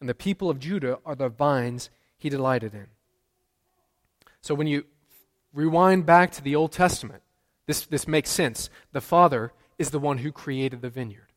and 0.00 0.08
the 0.08 0.14
people 0.14 0.48
of 0.48 0.58
Judah 0.58 0.98
are 1.04 1.14
the 1.14 1.28
vines 1.28 1.90
he 2.16 2.30
delighted 2.30 2.72
in. 2.72 2.86
So 4.40 4.54
when 4.54 4.66
you 4.66 4.86
rewind 5.52 6.06
back 6.06 6.32
to 6.32 6.42
the 6.42 6.56
Old 6.56 6.72
Testament, 6.72 7.22
this, 7.66 7.84
this 7.84 8.08
makes 8.08 8.30
sense. 8.30 8.70
The 8.92 9.02
Father 9.02 9.52
is 9.76 9.90
the 9.90 9.98
one 9.98 10.18
who 10.18 10.32
created 10.32 10.80
the 10.80 10.88
vineyard. 10.88 11.31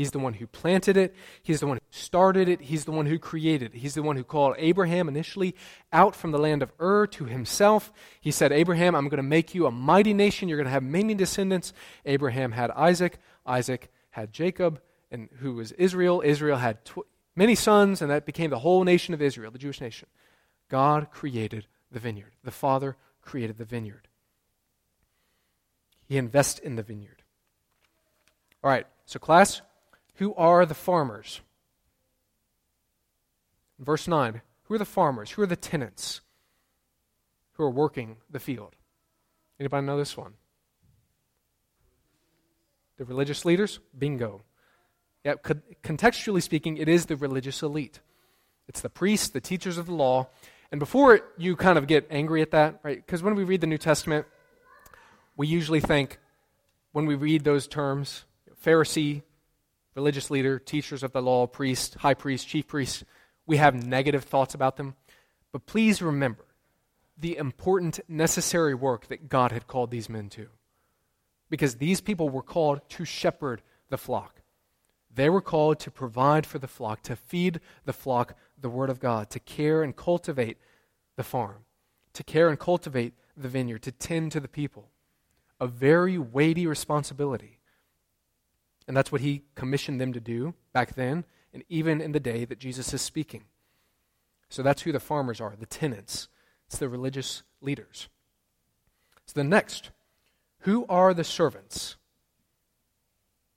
He's 0.00 0.12
the 0.12 0.18
one 0.18 0.32
who 0.32 0.46
planted 0.46 0.96
it. 0.96 1.14
He's 1.42 1.60
the 1.60 1.66
one 1.66 1.76
who 1.76 1.82
started 1.90 2.48
it. 2.48 2.62
He's 2.62 2.86
the 2.86 2.90
one 2.90 3.04
who 3.04 3.18
created 3.18 3.74
it. 3.74 3.80
He's 3.80 3.92
the 3.92 4.02
one 4.02 4.16
who 4.16 4.24
called 4.24 4.54
Abraham 4.56 5.08
initially 5.08 5.54
out 5.92 6.16
from 6.16 6.30
the 6.30 6.38
land 6.38 6.62
of 6.62 6.72
Ur 6.80 7.06
to 7.08 7.26
himself. 7.26 7.92
He 8.18 8.30
said, 8.30 8.50
Abraham, 8.50 8.94
I'm 8.94 9.10
going 9.10 9.18
to 9.18 9.22
make 9.22 9.54
you 9.54 9.66
a 9.66 9.70
mighty 9.70 10.14
nation. 10.14 10.48
You're 10.48 10.56
going 10.56 10.64
to 10.64 10.70
have 10.70 10.82
many 10.82 11.12
descendants. 11.12 11.74
Abraham 12.06 12.52
had 12.52 12.70
Isaac. 12.70 13.18
Isaac 13.44 13.92
had 14.08 14.32
Jacob, 14.32 14.80
and 15.10 15.28
who 15.40 15.52
was 15.56 15.72
Israel. 15.72 16.22
Israel 16.24 16.56
had 16.56 16.82
tw- 16.86 17.06
many 17.36 17.54
sons, 17.54 18.00
and 18.00 18.10
that 18.10 18.24
became 18.24 18.48
the 18.48 18.60
whole 18.60 18.82
nation 18.84 19.12
of 19.12 19.20
Israel, 19.20 19.50
the 19.50 19.58
Jewish 19.58 19.82
nation. 19.82 20.08
God 20.70 21.10
created 21.10 21.66
the 21.92 22.00
vineyard. 22.00 22.32
The 22.42 22.50
Father 22.50 22.96
created 23.20 23.58
the 23.58 23.66
vineyard. 23.66 24.08
He 26.08 26.16
invests 26.16 26.58
in 26.58 26.76
the 26.76 26.82
vineyard. 26.82 27.22
All 28.64 28.70
right, 28.70 28.86
so 29.04 29.18
class, 29.18 29.60
who 30.20 30.34
are 30.34 30.66
the 30.66 30.74
farmers? 30.74 31.40
Verse 33.78 34.06
9 34.06 34.42
Who 34.64 34.74
are 34.74 34.78
the 34.78 34.84
farmers? 34.84 35.30
Who 35.30 35.42
are 35.42 35.46
the 35.46 35.56
tenants 35.56 36.20
who 37.54 37.64
are 37.64 37.70
working 37.70 38.18
the 38.30 38.38
field? 38.38 38.76
Anybody 39.58 39.86
know 39.86 39.96
this 39.96 40.18
one? 40.18 40.34
The 42.98 43.06
religious 43.06 43.46
leaders? 43.46 43.80
Bingo. 43.98 44.42
Yeah, 45.24 45.34
contextually 45.82 46.42
speaking, 46.42 46.76
it 46.76 46.88
is 46.88 47.06
the 47.06 47.16
religious 47.16 47.62
elite. 47.62 48.00
It's 48.68 48.82
the 48.82 48.90
priests, 48.90 49.30
the 49.30 49.40
teachers 49.40 49.78
of 49.78 49.86
the 49.86 49.94
law. 49.94 50.28
And 50.70 50.78
before 50.78 51.20
you 51.38 51.56
kind 51.56 51.78
of 51.78 51.86
get 51.86 52.06
angry 52.10 52.42
at 52.42 52.50
that, 52.50 52.80
right? 52.82 52.96
Because 52.96 53.22
when 53.22 53.36
we 53.36 53.44
read 53.44 53.62
the 53.62 53.66
New 53.66 53.78
Testament, 53.78 54.26
we 55.38 55.46
usually 55.46 55.80
think, 55.80 56.18
when 56.92 57.06
we 57.06 57.14
read 57.14 57.44
those 57.44 57.66
terms, 57.66 58.24
Pharisee, 58.62 59.22
religious 60.00 60.30
leader, 60.30 60.58
teachers 60.58 61.02
of 61.02 61.12
the 61.12 61.20
law, 61.20 61.46
priest, 61.46 61.96
high 61.96 62.14
priest, 62.14 62.48
chief 62.48 62.66
priest, 62.66 63.04
we 63.46 63.58
have 63.58 63.74
negative 63.74 64.24
thoughts 64.24 64.54
about 64.54 64.78
them. 64.78 64.94
But 65.52 65.66
please 65.66 66.00
remember 66.00 66.46
the 67.18 67.36
important, 67.36 68.00
necessary 68.08 68.74
work 68.74 69.08
that 69.08 69.28
God 69.28 69.52
had 69.52 69.66
called 69.66 69.90
these 69.90 70.08
men 70.08 70.30
to. 70.30 70.46
Because 71.50 71.74
these 71.74 72.00
people 72.00 72.30
were 72.30 72.42
called 72.42 72.80
to 72.90 73.04
shepherd 73.04 73.60
the 73.90 73.98
flock. 73.98 74.40
They 75.14 75.28
were 75.28 75.42
called 75.42 75.80
to 75.80 75.90
provide 75.90 76.46
for 76.46 76.58
the 76.58 76.66
flock, 76.66 77.02
to 77.02 77.14
feed 77.14 77.60
the 77.84 77.92
flock 77.92 78.34
the 78.58 78.70
Word 78.70 78.88
of 78.88 79.00
God, 79.00 79.28
to 79.30 79.38
care 79.38 79.82
and 79.82 79.94
cultivate 79.94 80.56
the 81.16 81.24
farm, 81.24 81.66
to 82.14 82.24
care 82.24 82.48
and 82.48 82.58
cultivate 82.58 83.12
the 83.36 83.48
vineyard, 83.48 83.82
to 83.82 83.92
tend 83.92 84.32
to 84.32 84.40
the 84.40 84.48
people. 84.48 84.88
A 85.60 85.66
very 85.66 86.16
weighty 86.16 86.66
responsibility. 86.66 87.59
And 88.88 88.96
that's 88.96 89.12
what 89.12 89.20
he 89.20 89.42
commissioned 89.54 90.00
them 90.00 90.12
to 90.12 90.20
do 90.20 90.54
back 90.72 90.94
then, 90.94 91.24
and 91.52 91.64
even 91.68 92.00
in 92.00 92.12
the 92.12 92.20
day 92.20 92.44
that 92.44 92.58
Jesus 92.58 92.92
is 92.92 93.02
speaking. 93.02 93.44
So 94.48 94.62
that's 94.62 94.82
who 94.82 94.92
the 94.92 95.00
farmers 95.00 95.40
are, 95.40 95.54
the 95.58 95.66
tenants. 95.66 96.28
It's 96.66 96.78
the 96.78 96.88
religious 96.88 97.42
leaders. 97.60 98.08
So 99.26 99.34
the 99.34 99.44
next, 99.44 99.90
who 100.60 100.84
are 100.88 101.14
the 101.14 101.24
servants? 101.24 101.96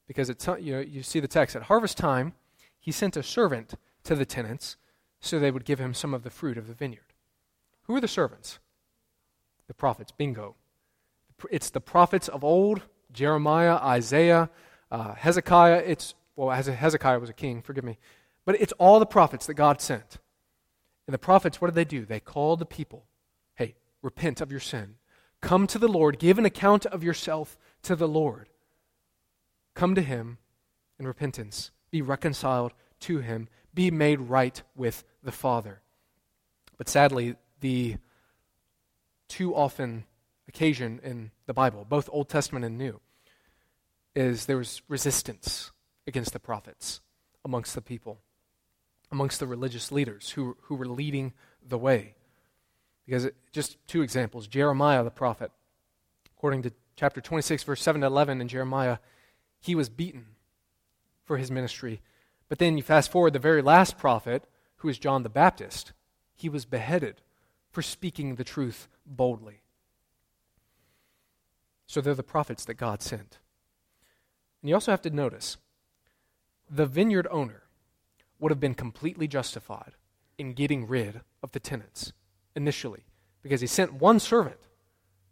Because 0.07 0.29
it's, 0.29 0.45
you, 0.59 0.73
know, 0.73 0.79
you 0.79 1.01
see 1.01 1.19
the 1.19 1.27
text. 1.27 1.55
At 1.55 1.63
harvest 1.63 1.97
time, 1.97 2.33
he 2.79 2.91
sent 2.91 3.17
a 3.17 3.23
servant 3.23 3.73
to 4.03 4.15
the 4.15 4.25
tenants 4.25 4.77
so 5.19 5.39
they 5.39 5.51
would 5.51 5.65
give 5.65 5.79
him 5.79 5.93
some 5.93 6.13
of 6.13 6.23
the 6.23 6.29
fruit 6.29 6.57
of 6.57 6.67
the 6.67 6.73
vineyard. 6.73 7.13
Who 7.83 7.95
are 7.95 8.01
the 8.01 8.07
servants? 8.07 8.59
The 9.67 9.73
prophets. 9.73 10.11
Bingo. 10.11 10.55
It's 11.49 11.69
the 11.69 11.81
prophets 11.81 12.27
of 12.27 12.43
old 12.43 12.81
Jeremiah, 13.11 13.75
Isaiah, 13.75 14.49
uh, 14.93 15.15
Hezekiah. 15.15 15.83
It's, 15.85 16.13
well, 16.35 16.51
Hezekiah 16.51 17.19
was 17.19 17.29
a 17.29 17.33
king, 17.33 17.61
forgive 17.61 17.83
me. 17.83 17.97
But 18.45 18.61
it's 18.61 18.73
all 18.73 18.99
the 18.99 19.05
prophets 19.05 19.47
that 19.47 19.55
God 19.55 19.81
sent. 19.81 20.19
And 21.07 21.13
the 21.13 21.19
prophets, 21.19 21.59
what 21.59 21.67
did 21.67 21.75
they 21.75 21.85
do? 21.85 22.05
They 22.05 22.19
called 22.19 22.59
the 22.59 22.65
people 22.65 23.05
hey, 23.55 23.75
repent 24.01 24.39
of 24.39 24.51
your 24.51 24.61
sin. 24.61 24.95
Come 25.41 25.67
to 25.67 25.79
the 25.79 25.89
Lord. 25.89 26.19
Give 26.19 26.39
an 26.39 26.45
account 26.45 26.85
of 26.85 27.03
yourself 27.03 27.57
to 27.81 27.95
the 27.95 28.07
Lord. 28.07 28.47
Come 29.73 29.95
to 29.95 30.01
Him 30.01 30.37
in 30.97 31.07
repentance. 31.07 31.71
Be 31.91 32.01
reconciled 32.01 32.73
to 33.01 33.19
Him. 33.19 33.49
Be 33.73 33.91
made 33.91 34.21
right 34.21 34.61
with 34.75 35.03
the 35.21 35.31
Father. 35.31 35.81
But 36.77 36.87
sadly, 36.87 37.35
the 37.59 37.97
too 39.27 39.53
often 39.55 40.05
occasion 40.47 41.01
in 41.03 41.31
the 41.45 41.53
Bible, 41.53 41.85
both 41.89 42.09
Old 42.11 42.29
Testament 42.29 42.63
and 42.63 42.77
New, 42.77 43.01
is 44.15 44.45
there 44.45 44.57
was 44.57 44.81
resistance 44.87 45.71
against 46.07 46.33
the 46.33 46.39
prophets 46.39 47.01
amongst 47.45 47.75
the 47.75 47.81
people, 47.81 48.19
amongst 49.11 49.39
the 49.39 49.47
religious 49.47 49.91
leaders 49.91 50.31
who, 50.31 50.57
who 50.63 50.75
were 50.75 50.87
leading 50.87 51.33
the 51.67 51.77
way. 51.77 52.15
Because 53.05 53.25
it, 53.25 53.35
just 53.51 53.77
two 53.87 54.01
examples 54.01 54.47
Jeremiah 54.47 55.03
the 55.03 55.11
prophet, 55.11 55.51
according 56.37 56.61
to 56.63 56.71
chapter 56.95 57.21
26, 57.21 57.63
verse 57.63 57.81
7 57.81 58.01
to 58.01 58.07
11 58.07 58.41
in 58.41 58.47
Jeremiah, 58.47 58.97
he 59.59 59.75
was 59.75 59.89
beaten 59.89 60.27
for 61.23 61.37
his 61.37 61.51
ministry. 61.51 62.01
But 62.49 62.59
then 62.59 62.77
you 62.77 62.83
fast 62.83 63.11
forward, 63.11 63.33
the 63.33 63.39
very 63.39 63.61
last 63.61 63.97
prophet, 63.97 64.43
who 64.77 64.89
is 64.89 64.99
John 64.99 65.23
the 65.23 65.29
Baptist, 65.29 65.93
he 66.35 66.49
was 66.49 66.65
beheaded 66.65 67.21
for 67.71 67.81
speaking 67.81 68.35
the 68.35 68.43
truth 68.43 68.87
boldly. 69.05 69.61
So 71.87 72.01
they're 72.01 72.13
the 72.13 72.23
prophets 72.23 72.65
that 72.65 72.75
God 72.75 73.01
sent. 73.01 73.39
And 74.63 74.69
you 74.69 74.75
also 74.75 74.91
have 74.91 75.01
to 75.01 75.09
notice 75.09 75.57
the 76.69 76.85
vineyard 76.85 77.27
owner 77.29 77.63
would 78.39 78.49
have 78.49 78.61
been 78.61 78.73
completely 78.73 79.27
justified 79.27 79.91
in 80.37 80.53
getting 80.53 80.87
rid 80.87 81.19
of 81.43 81.51
the 81.51 81.59
tenants 81.59 82.13
initially 82.55 83.03
because 83.41 83.59
he 83.59 83.67
sent 83.67 83.93
one 83.93 84.21
servant. 84.21 84.61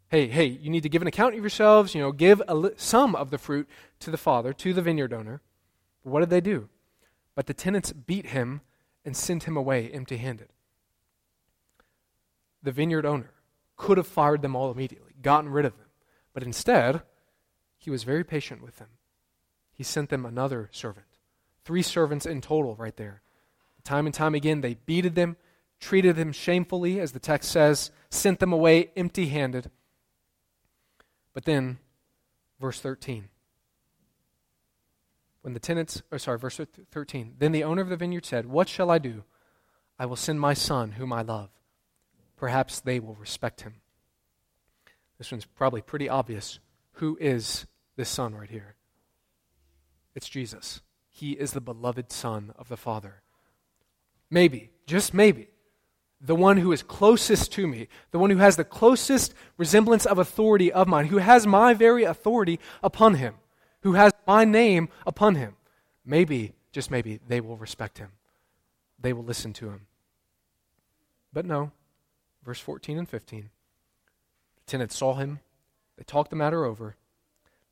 Hey, 0.09 0.27
hey, 0.27 0.45
you 0.45 0.69
need 0.69 0.83
to 0.83 0.89
give 0.89 1.01
an 1.01 1.07
account 1.07 1.33
of 1.33 1.39
yourselves, 1.39 1.95
you 1.95 2.01
know, 2.01 2.11
give 2.11 2.41
li- 2.49 2.71
some 2.75 3.15
of 3.15 3.31
the 3.31 3.37
fruit 3.37 3.69
to 4.01 4.11
the 4.11 4.17
father, 4.17 4.51
to 4.51 4.73
the 4.73 4.81
vineyard 4.81 5.13
owner. 5.13 5.41
But 6.03 6.09
what 6.11 6.19
did 6.19 6.29
they 6.29 6.41
do? 6.41 6.67
But 7.33 7.47
the 7.47 7.53
tenants 7.53 7.93
beat 7.93 8.27
him 8.27 8.59
and 9.05 9.15
sent 9.15 9.45
him 9.45 9.55
away 9.55 9.89
empty 9.89 10.17
handed. 10.17 10.49
The 12.61 12.73
vineyard 12.73 13.05
owner 13.05 13.31
could 13.77 13.97
have 13.97 14.07
fired 14.07 14.41
them 14.41 14.57
all 14.57 14.71
immediately, 14.71 15.13
gotten 15.21 15.49
rid 15.49 15.63
of 15.63 15.77
them. 15.77 15.87
But 16.33 16.43
instead, 16.43 17.03
he 17.77 17.89
was 17.89 18.03
very 18.03 18.25
patient 18.25 18.61
with 18.61 18.75
them 18.75 18.89
he 19.81 19.83
sent 19.83 20.11
them 20.11 20.27
another 20.27 20.69
servant. 20.71 21.07
Three 21.65 21.81
servants 21.81 22.27
in 22.27 22.39
total, 22.39 22.75
right 22.75 22.95
there. 22.97 23.23
Time 23.83 24.05
and 24.05 24.13
time 24.13 24.35
again, 24.35 24.61
they 24.61 24.75
beated 24.75 25.15
them, 25.15 25.37
treated 25.79 26.15
them 26.15 26.33
shamefully, 26.33 26.99
as 26.99 27.13
the 27.13 27.19
text 27.19 27.51
says, 27.51 27.89
sent 28.11 28.39
them 28.39 28.53
away 28.53 28.91
empty 28.95 29.29
handed. 29.29 29.71
But 31.33 31.45
then, 31.45 31.79
verse 32.59 32.79
13. 32.79 33.29
When 35.41 35.55
the 35.55 35.59
tenants, 35.59 36.03
or 36.11 36.19
sorry, 36.19 36.37
verse 36.37 36.61
13. 36.91 37.37
Then 37.39 37.51
the 37.51 37.63
owner 37.63 37.81
of 37.81 37.89
the 37.89 37.97
vineyard 37.97 38.27
said, 38.27 38.45
What 38.45 38.69
shall 38.69 38.91
I 38.91 38.99
do? 38.99 39.23
I 39.97 40.05
will 40.05 40.15
send 40.15 40.39
my 40.39 40.53
son, 40.53 40.91
whom 40.91 41.11
I 41.11 41.23
love. 41.23 41.49
Perhaps 42.37 42.81
they 42.81 42.99
will 42.99 43.15
respect 43.15 43.61
him. 43.61 43.77
This 45.17 45.31
one's 45.31 45.45
probably 45.45 45.81
pretty 45.81 46.07
obvious. 46.07 46.59
Who 46.97 47.17
is 47.19 47.65
this 47.95 48.09
son 48.09 48.35
right 48.35 48.51
here? 48.51 48.75
It's 50.15 50.29
Jesus. 50.29 50.81
He 51.09 51.31
is 51.31 51.51
the 51.51 51.61
beloved 51.61 52.11
Son 52.11 52.53
of 52.57 52.69
the 52.69 52.77
Father. 52.77 53.21
Maybe, 54.29 54.71
just 54.85 55.13
maybe, 55.13 55.49
the 56.19 56.35
one 56.35 56.57
who 56.57 56.71
is 56.71 56.83
closest 56.83 57.51
to 57.53 57.67
me, 57.67 57.87
the 58.11 58.19
one 58.19 58.29
who 58.29 58.37
has 58.37 58.55
the 58.55 58.63
closest 58.63 59.33
resemblance 59.57 60.05
of 60.05 60.17
authority 60.17 60.71
of 60.71 60.87
mine, 60.87 61.07
who 61.07 61.17
has 61.17 61.47
my 61.47 61.73
very 61.73 62.03
authority 62.03 62.59
upon 62.83 63.15
him, 63.15 63.35
who 63.81 63.93
has 63.93 64.13
my 64.27 64.45
name 64.45 64.89
upon 65.05 65.35
him. 65.35 65.55
Maybe, 66.05 66.53
just 66.71 66.91
maybe, 66.91 67.19
they 67.27 67.41
will 67.41 67.57
respect 67.57 67.97
him. 67.97 68.11
They 68.99 69.13
will 69.13 69.23
listen 69.23 69.51
to 69.53 69.69
him. 69.69 69.87
But 71.33 71.45
no, 71.45 71.71
verse 72.43 72.59
14 72.59 72.97
and 72.99 73.09
15. 73.09 73.49
The 74.57 74.71
tenants 74.71 74.97
saw 74.97 75.15
him, 75.15 75.39
they 75.97 76.03
talked 76.03 76.29
the 76.29 76.35
matter 76.35 76.65
over. 76.65 76.95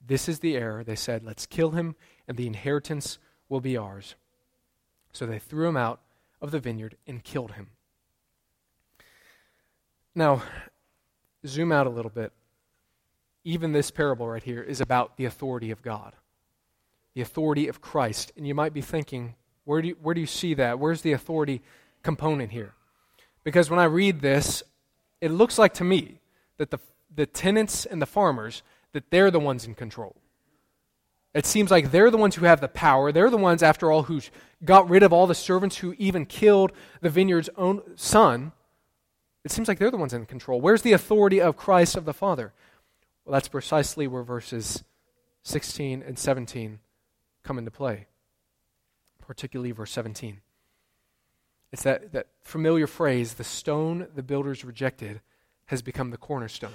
This 0.05 0.29
is 0.29 0.39
the 0.39 0.55
heir. 0.55 0.83
They 0.83 0.95
said, 0.95 1.23
Let's 1.23 1.45
kill 1.45 1.71
him 1.71 1.95
and 2.29 2.37
the 2.37 2.47
inheritance 2.47 3.17
will 3.49 3.59
be 3.59 3.75
ours. 3.75 4.15
So 5.11 5.25
they 5.25 5.39
threw 5.39 5.67
him 5.67 5.75
out 5.75 5.99
of 6.39 6.51
the 6.51 6.59
vineyard 6.59 6.95
and 7.07 7.23
killed 7.23 7.53
him. 7.53 7.71
Now, 10.13 10.43
zoom 11.45 11.71
out 11.71 11.87
a 11.87 11.89
little 11.89 12.11
bit. 12.11 12.31
Even 13.43 13.71
this 13.71 13.89
parable 13.89 14.27
right 14.27 14.43
here 14.43 14.61
is 14.61 14.79
about 14.79 15.17
the 15.17 15.25
authority 15.25 15.71
of 15.71 15.81
God, 15.81 16.13
the 17.15 17.21
authority 17.21 17.67
of 17.67 17.81
Christ. 17.81 18.31
And 18.37 18.47
you 18.47 18.53
might 18.53 18.73
be 18.73 18.81
thinking, 18.81 19.33
where 19.65 19.81
do 19.81 19.87
you, 19.87 19.97
where 20.01 20.13
do 20.13 20.21
you 20.21 20.27
see 20.27 20.53
that? 20.53 20.77
Where's 20.77 21.01
the 21.01 21.13
authority 21.13 21.61
component 22.03 22.51
here? 22.51 22.73
Because 23.43 23.71
when 23.71 23.79
I 23.79 23.85
read 23.85 24.21
this, 24.21 24.61
it 25.19 25.31
looks 25.31 25.57
like 25.57 25.73
to 25.75 25.83
me 25.83 26.19
that 26.57 26.69
the, 26.69 26.79
the 27.13 27.25
tenants 27.25 27.85
and 27.85 27.99
the 27.99 28.05
farmers, 28.05 28.61
that 28.91 29.09
they're 29.09 29.31
the 29.31 29.39
ones 29.39 29.65
in 29.65 29.73
control. 29.73 30.15
It 31.33 31.45
seems 31.45 31.69
like 31.69 31.91
they're 31.91 32.09
the 32.09 32.17
ones 32.17 32.35
who 32.35 32.45
have 32.45 32.59
the 32.59 32.67
power. 32.67 33.11
They're 33.11 33.29
the 33.29 33.37
ones, 33.37 33.61
after 33.61 33.91
all, 33.91 34.03
who 34.03 34.21
got 34.65 34.89
rid 34.89 35.03
of 35.03 35.13
all 35.13 35.27
the 35.27 35.35
servants 35.35 35.77
who 35.77 35.93
even 35.97 36.25
killed 36.25 36.71
the 37.01 37.09
vineyard's 37.09 37.49
own 37.55 37.81
son. 37.95 38.51
It 39.43 39.51
seems 39.51 39.67
like 39.67 39.77
they're 39.77 39.91
the 39.91 39.97
ones 39.97 40.13
in 40.13 40.25
control. 40.25 40.59
Where's 40.59 40.81
the 40.81 40.93
authority 40.93 41.39
of 41.39 41.55
Christ 41.55 41.95
of 41.95 42.05
the 42.05 42.13
Father? 42.13 42.51
Well, 43.23 43.33
that's 43.33 43.47
precisely 43.47 44.07
where 44.07 44.23
verses 44.23 44.83
16 45.43 46.01
and 46.01 46.17
17 46.17 46.79
come 47.43 47.57
into 47.59 47.71
play, 47.71 48.07
particularly 49.19 49.71
verse 49.71 49.91
17. 49.91 50.41
It's 51.71 51.83
that, 51.83 52.11
that 52.13 52.27
familiar 52.41 52.87
phrase 52.87 53.35
the 53.35 53.43
stone 53.43 54.07
the 54.15 54.23
builders 54.23 54.65
rejected 54.65 55.21
has 55.67 55.83
become 55.83 56.09
the 56.09 56.17
cornerstone. 56.17 56.73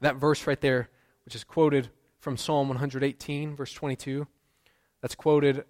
That 0.00 0.16
verse 0.16 0.46
right 0.46 0.60
there, 0.60 0.88
which 1.26 1.34
is 1.34 1.44
quoted 1.44 1.90
from 2.20 2.36
Psalm 2.36 2.68
118, 2.68 3.56
verse 3.56 3.72
22. 3.72 4.26
That's 5.00 5.14
quoted 5.14 5.64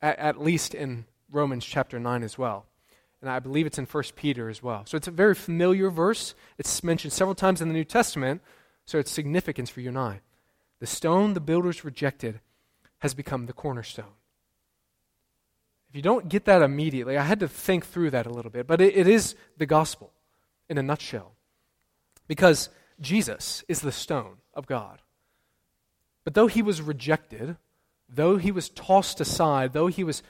at, 0.00 0.18
at, 0.18 0.40
least 0.40 0.74
in 0.74 1.06
Romans 1.30 1.64
chapter 1.64 1.98
9 1.98 2.22
as 2.22 2.38
well. 2.38 2.66
And 3.20 3.30
I 3.30 3.38
believe 3.38 3.66
it's 3.66 3.78
in 3.78 3.86
1 3.86 4.04
Peter 4.14 4.50
as 4.50 4.62
well. 4.62 4.84
So 4.86 4.96
it's 4.96 5.08
a 5.08 5.10
very 5.10 5.34
familiar 5.34 5.90
verse. 5.90 6.34
It's 6.58 6.84
mentioned 6.84 7.12
several 7.12 7.34
times 7.34 7.62
in 7.62 7.68
the 7.68 7.74
New 7.74 7.84
Testament, 7.84 8.42
So 8.84 8.98
its 8.98 9.10
significance 9.10 9.70
for 9.70 9.80
you 9.80 9.88
and 9.88 9.98
I. 9.98 10.20
The 10.80 10.86
stone 10.86 11.32
the 11.32 11.40
builders 11.40 11.84
rejected 11.84 12.40
has 12.98 13.14
become 13.14 13.46
the 13.46 13.54
cornerstone. 13.54 14.12
If 15.88 15.96
you 15.96 16.02
don't 16.02 16.28
get 16.28 16.44
that 16.44 16.60
immediately, 16.60 17.16
I 17.16 17.22
had 17.22 17.40
to 17.40 17.48
think 17.48 17.86
through 17.86 18.10
that 18.10 18.26
a 18.26 18.30
little 18.30 18.50
bit, 18.50 18.66
but 18.66 18.80
it, 18.80 18.96
it 18.96 19.06
is 19.06 19.36
the 19.56 19.64
gospel 19.64 20.12
in 20.68 20.76
a 20.76 20.82
nutshell. 20.82 21.32
Because 22.26 22.68
Jesus 23.00 23.64
is 23.68 23.80
the 23.80 23.92
stone 23.92 24.38
of 24.52 24.66
God. 24.66 25.00
But 26.24 26.34
though 26.34 26.46
he 26.46 26.62
was 26.62 26.80
rejected, 26.82 27.56
though 28.08 28.36
he 28.36 28.50
was 28.50 28.70
tossed 28.70 29.20
aside, 29.20 29.72
though 29.72 29.88
he 29.88 30.04
was 30.04 30.22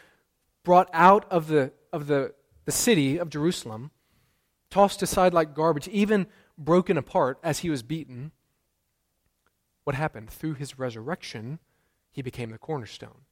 brought 0.64 0.90
out 0.92 1.30
of 1.30 1.48
the, 1.48 1.72
of 1.92 2.06
the, 2.06 2.34
the 2.64 2.72
city 2.72 3.18
of 3.18 3.30
Jerusalem, 3.30 3.90
tossed 4.70 5.02
aside 5.02 5.32
like 5.32 5.54
garbage, 5.54 5.88
even 5.88 6.26
broken 6.58 6.98
apart 6.98 7.38
as 7.42 7.60
he 7.60 7.70
was 7.70 7.82
beaten, 7.82 8.32
what 9.84 9.94
happened? 9.94 10.30
Through 10.30 10.54
his 10.54 10.78
resurrection, 10.78 11.58
he 12.10 12.22
became 12.22 12.50
the 12.50 12.58
cornerstone. 12.58 13.22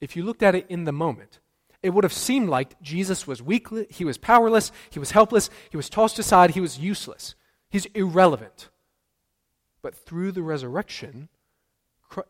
If 0.00 0.16
you 0.16 0.22
looked 0.22 0.42
at 0.42 0.54
it 0.54 0.66
in 0.68 0.84
the 0.84 0.92
moment, 0.92 1.40
it 1.82 1.90
would 1.90 2.04
have 2.04 2.12
seemed 2.12 2.48
like 2.48 2.80
Jesus 2.80 3.26
was 3.26 3.42
weak, 3.42 3.68
he 3.90 4.04
was 4.04 4.16
powerless, 4.16 4.72
he 4.88 4.98
was 4.98 5.10
helpless, 5.10 5.50
he 5.70 5.76
was 5.76 5.90
tossed 5.90 6.18
aside, 6.18 6.52
he 6.52 6.60
was 6.60 6.78
useless. 6.78 7.34
He's 7.68 7.86
irrelevant. 7.86 8.70
But 9.82 9.94
through 9.94 10.32
the 10.32 10.42
resurrection, 10.42 11.28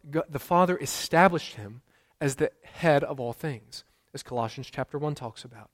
the 0.04 0.38
Father 0.38 0.78
established 0.78 1.54
him 1.54 1.82
as 2.20 2.36
the 2.36 2.50
head 2.62 3.04
of 3.04 3.20
all 3.20 3.32
things, 3.32 3.84
as 4.12 4.22
Colossians 4.22 4.70
chapter 4.70 4.98
1 4.98 5.14
talks 5.14 5.44
about. 5.44 5.70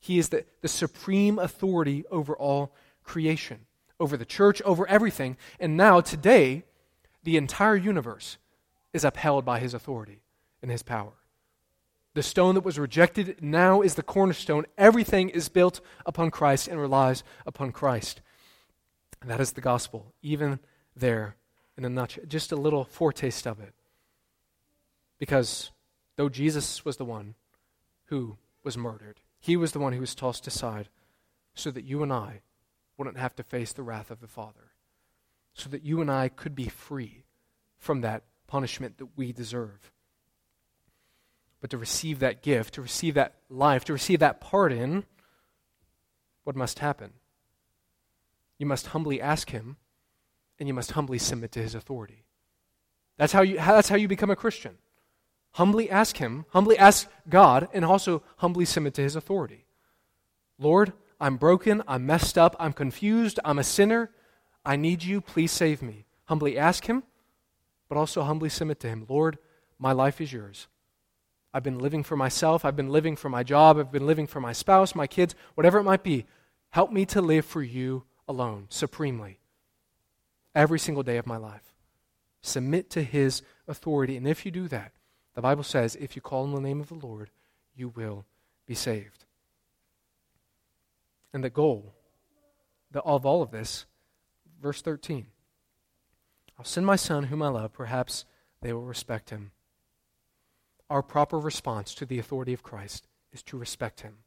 He 0.00 0.18
is 0.18 0.30
the, 0.30 0.44
the 0.60 0.68
supreme 0.68 1.38
authority 1.38 2.04
over 2.10 2.36
all 2.36 2.74
creation, 3.04 3.66
over 4.00 4.16
the 4.16 4.24
church, 4.24 4.60
over 4.62 4.88
everything. 4.88 5.36
And 5.60 5.76
now, 5.76 6.00
today, 6.00 6.64
the 7.22 7.36
entire 7.36 7.76
universe 7.76 8.38
is 8.92 9.04
upheld 9.04 9.44
by 9.44 9.60
his 9.60 9.74
authority 9.74 10.22
and 10.60 10.70
his 10.70 10.82
power. 10.82 11.12
The 12.14 12.22
stone 12.22 12.56
that 12.56 12.64
was 12.64 12.78
rejected 12.78 13.36
now 13.40 13.80
is 13.80 13.94
the 13.94 14.02
cornerstone. 14.02 14.66
Everything 14.76 15.28
is 15.30 15.48
built 15.48 15.80
upon 16.04 16.30
Christ 16.30 16.68
and 16.68 16.80
relies 16.80 17.24
upon 17.46 17.72
Christ. 17.72 18.20
And 19.20 19.30
that 19.30 19.40
is 19.40 19.52
the 19.52 19.60
gospel, 19.60 20.12
even 20.20 20.58
there 20.94 21.36
in 21.76 21.84
a 21.84 21.88
nutshell. 21.88 22.24
Just 22.26 22.52
a 22.52 22.56
little 22.56 22.84
foretaste 22.84 23.46
of 23.46 23.60
it. 23.60 23.74
Because 25.18 25.70
though 26.16 26.28
Jesus 26.28 26.84
was 26.84 26.96
the 26.96 27.04
one 27.04 27.34
who 28.06 28.36
was 28.62 28.76
murdered, 28.76 29.20
he 29.38 29.56
was 29.56 29.72
the 29.72 29.78
one 29.78 29.92
who 29.92 30.00
was 30.00 30.14
tossed 30.14 30.46
aside 30.46 30.88
so 31.54 31.70
that 31.70 31.84
you 31.84 32.02
and 32.02 32.12
I 32.12 32.42
wouldn't 32.96 33.18
have 33.18 33.34
to 33.36 33.42
face 33.42 33.72
the 33.72 33.82
wrath 33.82 34.10
of 34.10 34.20
the 34.20 34.28
Father, 34.28 34.72
so 35.54 35.68
that 35.70 35.84
you 35.84 36.00
and 36.00 36.10
I 36.10 36.28
could 36.28 36.54
be 36.54 36.68
free 36.68 37.24
from 37.78 38.00
that 38.00 38.22
punishment 38.46 38.98
that 38.98 39.16
we 39.16 39.32
deserve. 39.32 39.90
But 41.60 41.70
to 41.70 41.78
receive 41.78 42.18
that 42.20 42.42
gift, 42.42 42.74
to 42.74 42.82
receive 42.82 43.14
that 43.14 43.34
life, 43.48 43.84
to 43.86 43.92
receive 43.92 44.20
that 44.20 44.40
pardon, 44.40 45.04
what 46.44 46.56
must 46.56 46.80
happen? 46.80 47.12
You 48.58 48.66
must 48.66 48.88
humbly 48.88 49.20
ask 49.20 49.50
Him, 49.50 49.76
and 50.62 50.68
you 50.68 50.74
must 50.74 50.92
humbly 50.92 51.18
submit 51.18 51.50
to 51.50 51.60
His 51.60 51.74
authority. 51.74 52.22
That's 53.16 53.32
how 53.32 53.42
you, 53.42 53.56
that's 53.56 53.88
how 53.88 53.96
you 53.96 54.06
become 54.06 54.30
a 54.30 54.36
Christian. 54.36 54.78
Humbly 55.54 55.90
ask 55.90 56.18
Him, 56.18 56.46
humbly 56.50 56.78
ask 56.78 57.08
God, 57.28 57.66
and 57.72 57.84
also 57.84 58.22
humbly 58.36 58.64
submit 58.64 58.94
to 58.94 59.02
His 59.02 59.16
authority. 59.16 59.66
Lord, 60.60 60.92
I'm 61.20 61.36
broken, 61.36 61.82
I'm 61.88 62.06
messed 62.06 62.38
up, 62.38 62.54
I'm 62.60 62.72
confused, 62.72 63.40
I'm 63.44 63.58
a 63.58 63.64
sinner. 63.64 64.12
I 64.64 64.76
need 64.76 65.02
you, 65.02 65.20
please 65.20 65.50
save 65.50 65.82
me. 65.82 66.06
Humbly 66.26 66.56
ask 66.56 66.84
Him, 66.84 67.02
but 67.88 67.98
also 67.98 68.22
humbly 68.22 68.48
submit 68.48 68.78
to 68.80 68.88
Him. 68.88 69.04
Lord, 69.08 69.38
my 69.80 69.90
life 69.90 70.20
is 70.20 70.32
yours. 70.32 70.68
I've 71.52 71.64
been 71.64 71.80
living 71.80 72.04
for 72.04 72.16
myself, 72.16 72.64
I've 72.64 72.76
been 72.76 72.90
living 72.90 73.16
for 73.16 73.28
my 73.28 73.42
job, 73.42 73.78
I've 73.78 73.90
been 73.90 74.06
living 74.06 74.28
for 74.28 74.40
my 74.40 74.52
spouse, 74.52 74.94
my 74.94 75.08
kids, 75.08 75.34
whatever 75.56 75.80
it 75.80 75.82
might 75.82 76.04
be. 76.04 76.24
Help 76.70 76.92
me 76.92 77.04
to 77.06 77.20
live 77.20 77.44
for 77.44 77.64
you 77.64 78.04
alone, 78.28 78.66
supremely, 78.68 79.40
every 80.54 80.78
single 80.78 81.02
day 81.02 81.16
of 81.16 81.26
my 81.26 81.36
life. 81.36 81.74
Submit 82.40 82.90
to 82.90 83.02
his 83.02 83.42
authority. 83.68 84.16
And 84.16 84.26
if 84.26 84.44
you 84.44 84.50
do 84.50 84.68
that, 84.68 84.92
the 85.34 85.42
Bible 85.42 85.62
says, 85.62 85.96
if 85.96 86.16
you 86.16 86.22
call 86.22 86.44
on 86.44 86.54
the 86.54 86.60
name 86.60 86.80
of 86.80 86.88
the 86.88 87.06
Lord, 87.06 87.30
you 87.74 87.88
will 87.88 88.24
be 88.66 88.74
saved. 88.74 89.24
And 91.32 91.42
the 91.42 91.50
goal 91.50 91.94
of 92.94 93.24
all 93.24 93.42
of 93.42 93.50
this, 93.50 93.86
verse 94.60 94.82
13 94.82 95.26
I'll 96.58 96.64
send 96.64 96.84
my 96.84 96.96
son, 96.96 97.24
whom 97.24 97.42
I 97.42 97.48
love, 97.48 97.72
perhaps 97.72 98.26
they 98.60 98.72
will 98.72 98.82
respect 98.82 99.30
him. 99.30 99.52
Our 100.90 101.02
proper 101.02 101.38
response 101.38 101.94
to 101.94 102.06
the 102.06 102.18
authority 102.18 102.52
of 102.52 102.62
Christ 102.62 103.08
is 103.32 103.42
to 103.44 103.56
respect 103.56 104.02
him, 104.02 104.18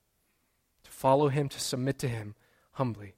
to 0.83 0.91
follow 0.91 1.29
him, 1.29 1.47
to 1.49 1.59
submit 1.59 1.99
to 1.99 2.09
him 2.09 2.33
humbly 2.71 3.13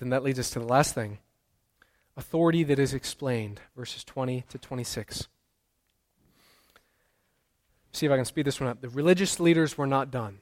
then 0.00 0.10
that 0.10 0.24
leads 0.24 0.38
us 0.38 0.50
to 0.50 0.58
the 0.58 0.66
last 0.66 0.94
thing 0.94 1.18
authority 2.16 2.64
that 2.64 2.78
is 2.78 2.92
explained, 2.92 3.60
verses 3.76 4.02
20 4.04 4.44
to 4.50 4.58
26. 4.58 5.28
See 7.92 8.06
if 8.06 8.12
I 8.12 8.16
can 8.16 8.24
speed 8.24 8.46
this 8.46 8.60
one 8.60 8.68
up. 8.68 8.80
The 8.80 8.88
religious 8.88 9.40
leaders 9.40 9.78
were 9.78 9.86
not 9.86 10.10
done. 10.10 10.38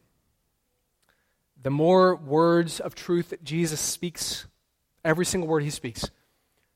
The 1.61 1.71
more 1.71 2.15
words 2.17 2.81
of 2.81 2.95
truth 2.95 3.35
Jesus 3.43 3.81
speaks, 3.81 4.47
every 5.05 5.25
single 5.25 5.49
word 5.49 5.63
he 5.63 5.71
speaks, 5.71 6.09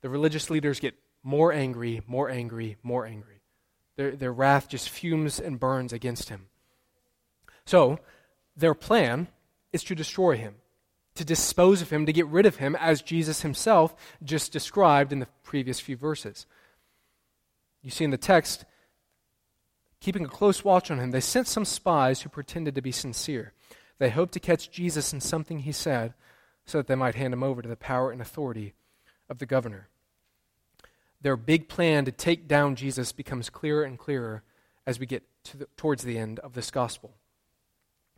the 0.03 0.09
religious 0.09 0.51
leaders 0.51 0.81
get 0.81 0.95
more 1.23 1.53
angry, 1.53 2.03
more 2.07 2.29
angry, 2.29 2.77
more 2.83 3.07
angry. 3.07 3.43
Their, 3.97 4.13
their 4.13 4.33
wrath 4.33 4.69
just 4.69 4.89
fumes 4.89 5.39
and 5.39 5.61
burns 5.61 5.93
against 5.93 6.29
him. 6.29 6.47
So, 7.65 7.99
their 8.57 8.75
plan 8.75 9.29
is 9.73 9.85
to 9.85 9.95
destroy 9.95 10.37
him 10.37 10.57
to 11.15 11.25
dispose 11.25 11.83
of 11.83 11.91
him, 11.91 12.07
to 12.07 12.13
get 12.13 12.27
rid 12.27 12.47
of 12.47 12.57
him, 12.57 12.75
as 12.77 13.03
Jesus 13.03 13.43
himself 13.43 13.95
just 14.23 14.53
described 14.53 15.13
in 15.13 15.19
the 15.19 15.29
previous 15.43 15.79
few 15.81 15.97
verses. 15.97 16.47
You 17.83 17.91
see 17.91 18.05
in 18.05 18.11
the 18.11 18.17
text, 18.17 18.65
keeping 20.01 20.25
a 20.25 20.29
close 20.29 20.65
watch 20.65 20.91
on 20.91 20.99
him, 20.99 21.11
they 21.11 21.21
sent 21.21 21.49
some 21.49 21.65
spies 21.65 22.23
who 22.23 22.29
pretended 22.29 22.75
to 22.75 22.83
be 22.83 22.93
sincere. 22.93 23.53
They 23.99 24.11
hoped 24.11 24.33
to 24.33 24.41
catch 24.41 24.71
Jesus 24.71 25.13
in 25.13 25.21
something 25.21 25.61
he 25.61 25.73
said 25.73 26.15
so 26.65 26.79
that 26.79 26.87
they 26.87 26.95
might 26.95 27.15
hand 27.15 27.35
him 27.35 27.43
over 27.43 27.61
to 27.61 27.69
the 27.69 27.77
power 27.77 28.11
and 28.11 28.21
authority 28.21 28.75
of 29.29 29.39
the 29.39 29.47
governor. 29.47 29.89
Their 31.21 31.37
big 31.37 31.69
plan 31.69 32.05
to 32.07 32.13
take 32.13 32.49
down 32.49 32.75
Jesus 32.75 33.13
becomes 33.13 33.51
clearer 33.51 33.85
and 33.85 33.99
clearer 33.99 34.43
as 34.87 34.99
we 34.99 35.07
get 35.07 35.23
to 35.45 35.57
the, 35.59 35.69
towards 35.77 36.03
the 36.03 36.19
end 36.19 36.39
of 36.41 36.55
this 36.55 36.71
gospel. 36.71 37.15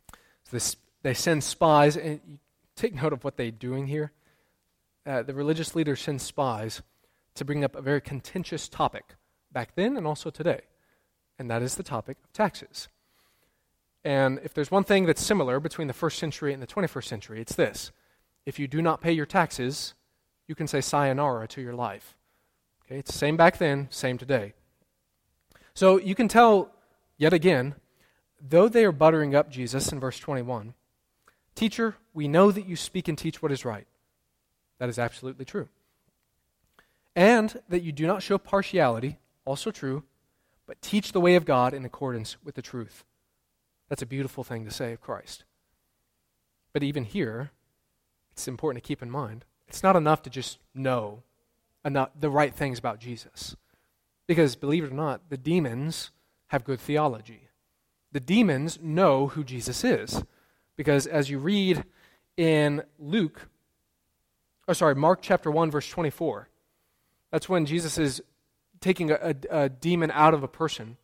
So 0.09 0.51
this, 0.51 0.75
they 1.03 1.13
send 1.13 1.43
spies, 1.43 1.97
and 1.97 2.39
take 2.75 2.95
note 2.95 3.13
of 3.13 3.23
what 3.23 3.37
they're 3.37 3.51
doing 3.51 3.87
here. 3.87 4.11
Uh, 5.05 5.23
the 5.23 5.33
religious 5.33 5.75
leaders 5.75 6.01
send 6.01 6.21
spies 6.21 6.81
to 7.35 7.45
bring 7.45 7.63
up 7.63 7.75
a 7.75 7.81
very 7.81 8.01
contentious 8.01 8.67
topic 8.67 9.15
back 9.51 9.75
then 9.75 9.97
and 9.97 10.07
also 10.07 10.29
today, 10.29 10.61
and 11.37 11.49
that 11.49 11.61
is 11.61 11.75
the 11.75 11.83
topic 11.83 12.17
of 12.23 12.33
taxes. 12.33 12.87
And 14.03 14.39
if 14.43 14.53
there's 14.53 14.71
one 14.71 14.83
thing 14.83 15.05
that's 15.05 15.23
similar 15.23 15.59
between 15.59 15.87
the 15.87 15.93
first 15.93 16.19
century 16.19 16.53
and 16.53 16.61
the 16.61 16.67
21st 16.67 17.05
century, 17.05 17.41
it's 17.41 17.55
this. 17.55 17.91
If 18.45 18.59
you 18.59 18.67
do 18.67 18.81
not 18.81 19.01
pay 19.01 19.11
your 19.11 19.25
taxes, 19.25 19.95
you 20.47 20.53
can 20.55 20.67
say 20.67 20.81
sayonara 20.81 21.47
to 21.49 21.61
your 21.61 21.73
life. 21.73 22.15
Okay, 22.85 22.99
it's 22.99 23.11
the 23.11 23.17
same 23.17 23.35
back 23.35 23.57
then, 23.57 23.87
same 23.89 24.17
today. 24.17 24.53
So 25.73 25.99
you 25.99 26.13
can 26.13 26.27
tell, 26.27 26.71
yet 27.17 27.33
again, 27.33 27.75
though 28.39 28.69
they 28.69 28.85
are 28.85 28.91
buttering 28.91 29.35
up 29.35 29.49
Jesus 29.49 29.91
in 29.91 29.99
verse 29.99 30.19
21, 30.19 30.75
Teacher, 31.55 31.95
we 32.13 32.27
know 32.27 32.51
that 32.51 32.67
you 32.67 32.75
speak 32.75 33.07
and 33.07 33.17
teach 33.17 33.41
what 33.41 33.51
is 33.51 33.65
right. 33.65 33.87
That 34.77 34.89
is 34.89 34.99
absolutely 34.99 35.45
true. 35.45 35.69
And 37.15 37.61
that 37.69 37.81
you 37.81 37.91
do 37.91 38.05
not 38.05 38.21
show 38.21 38.37
partiality, 38.37 39.19
also 39.45 39.71
true, 39.71 40.03
but 40.67 40.81
teach 40.81 41.11
the 41.11 41.21
way 41.21 41.35
of 41.35 41.45
God 41.45 41.73
in 41.73 41.85
accordance 41.85 42.37
with 42.43 42.55
the 42.55 42.61
truth. 42.61 43.05
That's 43.87 44.01
a 44.01 44.07
beautiful 44.07 44.43
thing 44.43 44.65
to 44.65 44.71
say 44.71 44.91
of 44.91 44.99
Christ. 44.99 45.45
But 46.73 46.83
even 46.83 47.05
here, 47.05 47.51
it's 48.33 48.47
important 48.47 48.83
to 48.83 48.87
keep 48.87 49.01
in 49.01 49.09
mind 49.09 49.45
it's 49.67 49.83
not 49.83 49.95
enough 49.95 50.21
to 50.23 50.29
just 50.29 50.59
know 50.73 51.23
enough, 51.83 52.09
the 52.19 52.29
right 52.29 52.53
things 52.53 52.79
about 52.79 52.99
Jesus. 52.99 53.55
Because, 54.27 54.55
believe 54.55 54.83
it 54.83 54.91
or 54.91 54.95
not, 54.95 55.29
the 55.29 55.37
demons 55.37 56.11
have 56.47 56.63
good 56.63 56.79
theology. 56.79 57.49
The 58.11 58.19
demons 58.19 58.79
know 58.81 59.27
who 59.27 59.43
Jesus 59.43 59.83
is. 59.83 60.23
Because 60.75 61.07
as 61.07 61.29
you 61.29 61.39
read 61.39 61.83
in 62.37 62.83
Luke, 62.99 63.47
oh, 64.67 64.73
sorry, 64.73 64.95
Mark 64.95 65.19
chapter 65.21 65.49
1, 65.49 65.71
verse 65.71 65.89
24, 65.89 66.49
that's 67.31 67.47
when 67.47 67.65
Jesus 67.65 67.97
is 67.97 68.21
taking 68.81 69.11
a, 69.11 69.15
a, 69.15 69.35
a 69.63 69.69
demon 69.69 70.11
out 70.11 70.33
of 70.33 70.43
a 70.43 70.47
person. 70.47 70.97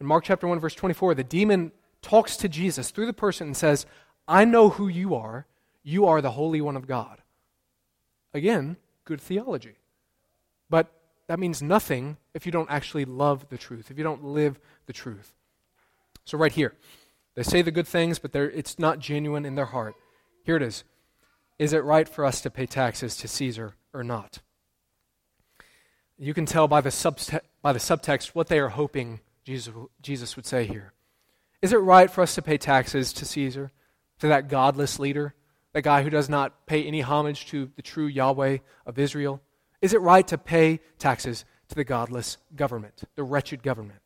In 0.00 0.06
Mark 0.06 0.24
chapter 0.24 0.46
1, 0.46 0.60
verse 0.60 0.74
24, 0.74 1.14
the 1.14 1.24
demon 1.24 1.72
talks 2.02 2.36
to 2.38 2.48
Jesus 2.48 2.90
through 2.90 3.06
the 3.06 3.12
person 3.12 3.48
and 3.48 3.56
says, 3.56 3.86
I 4.26 4.44
know 4.44 4.68
who 4.68 4.88
you 4.88 5.14
are. 5.14 5.46
You 5.82 6.06
are 6.06 6.20
the 6.20 6.32
Holy 6.32 6.60
One 6.60 6.76
of 6.76 6.86
God. 6.86 7.22
Again, 8.34 8.76
good 9.04 9.20
theology. 9.20 9.76
But 10.68 10.92
that 11.28 11.38
means 11.38 11.62
nothing 11.62 12.18
if 12.34 12.44
you 12.46 12.52
don't 12.52 12.70
actually 12.70 13.04
love 13.04 13.48
the 13.48 13.58
truth, 13.58 13.90
if 13.90 13.98
you 13.98 14.04
don't 14.04 14.24
live 14.24 14.60
the 14.86 14.92
truth. 14.92 15.32
So, 16.24 16.36
right 16.36 16.52
here, 16.52 16.74
they 17.38 17.44
say 17.44 17.62
the 17.62 17.70
good 17.70 17.86
things, 17.86 18.18
but 18.18 18.34
it's 18.34 18.80
not 18.80 18.98
genuine 18.98 19.44
in 19.44 19.54
their 19.54 19.66
heart. 19.66 19.94
Here 20.42 20.56
it 20.56 20.62
is 20.62 20.82
Is 21.56 21.72
it 21.72 21.84
right 21.84 22.08
for 22.08 22.24
us 22.24 22.40
to 22.40 22.50
pay 22.50 22.66
taxes 22.66 23.16
to 23.18 23.28
Caesar 23.28 23.76
or 23.94 24.02
not? 24.02 24.40
You 26.18 26.34
can 26.34 26.46
tell 26.46 26.66
by 26.66 26.80
the, 26.80 26.88
subte- 26.88 27.42
by 27.62 27.72
the 27.72 27.78
subtext 27.78 28.34
what 28.34 28.48
they 28.48 28.58
are 28.58 28.70
hoping 28.70 29.20
Jesus, 29.44 29.72
Jesus 30.02 30.34
would 30.34 30.46
say 30.46 30.66
here. 30.66 30.92
Is 31.62 31.72
it 31.72 31.76
right 31.76 32.10
for 32.10 32.22
us 32.22 32.34
to 32.34 32.42
pay 32.42 32.58
taxes 32.58 33.12
to 33.12 33.24
Caesar, 33.24 33.70
to 34.18 34.26
that 34.26 34.48
godless 34.48 34.98
leader, 34.98 35.36
that 35.74 35.82
guy 35.82 36.02
who 36.02 36.10
does 36.10 36.28
not 36.28 36.66
pay 36.66 36.82
any 36.82 37.02
homage 37.02 37.46
to 37.50 37.70
the 37.76 37.82
true 37.82 38.08
Yahweh 38.08 38.58
of 38.84 38.98
Israel? 38.98 39.40
Is 39.80 39.94
it 39.94 40.00
right 40.00 40.26
to 40.26 40.38
pay 40.38 40.80
taxes 40.98 41.44
to 41.68 41.76
the 41.76 41.84
godless 41.84 42.36
government, 42.56 43.04
the 43.14 43.22
wretched 43.22 43.62
government? 43.62 44.00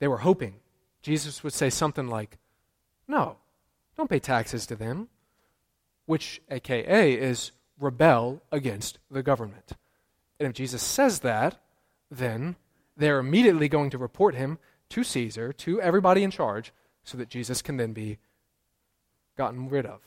They 0.00 0.08
were 0.08 0.18
hoping 0.18 0.56
Jesus 1.02 1.42
would 1.42 1.52
say 1.52 1.70
something 1.70 2.08
like, 2.08 2.38
No, 3.08 3.36
don't 3.96 4.10
pay 4.10 4.18
taxes 4.18 4.66
to 4.66 4.76
them, 4.76 5.08
which, 6.06 6.40
aka, 6.50 7.12
is 7.12 7.52
rebel 7.78 8.42
against 8.52 8.98
the 9.10 9.22
government. 9.22 9.72
And 10.38 10.48
if 10.48 10.54
Jesus 10.54 10.82
says 10.82 11.20
that, 11.20 11.60
then 12.10 12.56
they're 12.96 13.18
immediately 13.18 13.68
going 13.68 13.90
to 13.90 13.98
report 13.98 14.34
him 14.34 14.58
to 14.90 15.04
Caesar, 15.04 15.52
to 15.52 15.80
everybody 15.80 16.22
in 16.22 16.30
charge, 16.30 16.72
so 17.04 17.16
that 17.18 17.28
Jesus 17.28 17.62
can 17.62 17.76
then 17.76 17.92
be 17.92 18.18
gotten 19.36 19.68
rid 19.68 19.86
of. 19.86 20.00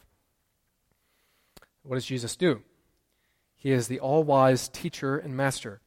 What 1.84 1.96
does 1.96 2.06
Jesus 2.06 2.36
do? 2.36 2.62
He 3.56 3.72
is 3.72 3.88
the 3.88 4.00
all 4.00 4.24
wise 4.24 4.68
teacher 4.68 5.18
and 5.18 5.36
master. 5.36 5.82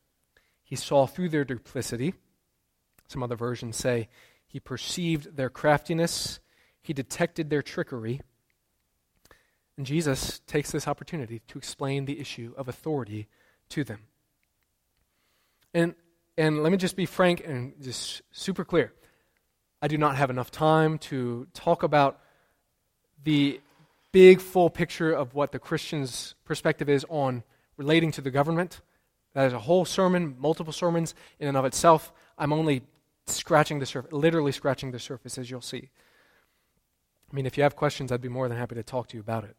He 0.64 0.76
saw 0.76 1.06
through 1.06 1.28
their 1.28 1.44
duplicity. 1.44 2.14
Some 3.06 3.22
other 3.22 3.36
versions 3.36 3.76
say 3.76 4.08
he 4.46 4.60
perceived 4.60 5.36
their 5.36 5.50
craftiness, 5.50 6.40
he 6.80 6.92
detected 6.92 7.50
their 7.50 7.62
trickery. 7.62 8.20
And 9.76 9.84
Jesus 9.84 10.40
takes 10.46 10.70
this 10.70 10.88
opportunity 10.88 11.42
to 11.48 11.58
explain 11.58 12.04
the 12.04 12.18
issue 12.18 12.54
of 12.56 12.68
authority 12.68 13.28
to 13.70 13.84
them. 13.84 14.00
And, 15.74 15.94
and 16.38 16.62
let 16.62 16.72
me 16.72 16.78
just 16.78 16.96
be 16.96 17.06
frank 17.06 17.42
and 17.44 17.74
just 17.82 18.22
super 18.30 18.64
clear. 18.64 18.92
I 19.82 19.88
do 19.88 19.98
not 19.98 20.16
have 20.16 20.30
enough 20.30 20.50
time 20.50 20.98
to 20.98 21.46
talk 21.52 21.82
about 21.82 22.20
the 23.22 23.60
big, 24.12 24.40
full 24.40 24.70
picture 24.70 25.12
of 25.12 25.34
what 25.34 25.52
the 25.52 25.58
Christian's 25.58 26.34
perspective 26.44 26.88
is 26.88 27.04
on 27.10 27.42
relating 27.76 28.12
to 28.12 28.22
the 28.22 28.30
government. 28.30 28.80
That 29.34 29.48
is 29.48 29.52
a 29.52 29.58
whole 29.58 29.84
sermon, 29.84 30.36
multiple 30.38 30.72
sermons 30.72 31.14
in 31.38 31.48
and 31.48 31.56
of 31.56 31.66
itself. 31.66 32.12
I'm 32.38 32.52
only 32.52 32.82
scratching 33.26 33.78
the 33.78 33.86
surface, 33.86 34.12
literally 34.12 34.52
scratching 34.52 34.90
the 34.90 34.98
surface, 34.98 35.38
as 35.38 35.50
you'll 35.50 35.60
see. 35.60 35.90
I 37.30 37.34
mean, 37.34 37.46
if 37.46 37.56
you 37.56 37.62
have 37.62 37.76
questions, 37.76 38.12
I'd 38.12 38.20
be 38.20 38.28
more 38.28 38.48
than 38.48 38.56
happy 38.56 38.74
to 38.76 38.82
talk 38.82 39.08
to 39.08 39.16
you 39.16 39.20
about 39.20 39.44
it. 39.44 39.56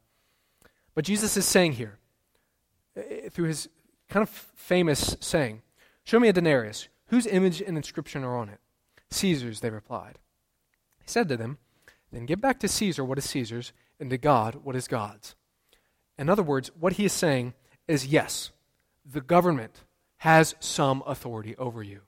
But 0.96 1.06
Jesus 1.06 1.38
is 1.38 1.46
saying 1.46 1.74
here, 1.74 2.00
eh, 2.96 3.30
through 3.30 3.48
his 3.48 3.70
kind 4.10 4.24
of 4.24 4.30
famous 4.30 5.16
saying, 5.20 5.62
Show 6.04 6.20
me 6.20 6.30
a 6.30 6.34
denarius. 6.34 6.88
Whose 7.08 7.28
image 7.28 7.62
and 7.62 7.78
inscription 7.78 8.24
are 8.24 8.38
on 8.38 8.50
it? 8.50 8.60
Caesar's, 9.12 9.60
they 9.60 9.70
replied. 9.70 10.20
He 11.00 11.10
said 11.10 11.28
to 11.30 11.38
them, 11.38 11.58
Then 12.12 12.26
give 12.26 12.42
back 12.42 12.60
to 12.62 12.68
Caesar 12.68 13.04
what 13.04 13.18
is 13.18 13.30
Caesar's, 13.30 13.74
and 14.00 14.10
to 14.10 14.18
God 14.18 14.56
what 14.64 14.76
is 14.76 14.88
God's. 14.88 15.36
In 16.18 16.30
other 16.30 16.44
words, 16.44 16.72
what 16.80 16.94
he 16.94 17.06
is 17.06 17.14
saying 17.14 17.54
is 17.88 18.08
yes, 18.08 18.52
the 19.06 19.22
government 19.22 19.84
has 20.18 20.56
some 20.60 21.04
authority 21.06 21.56
over 21.58 21.84
you. 21.84 22.02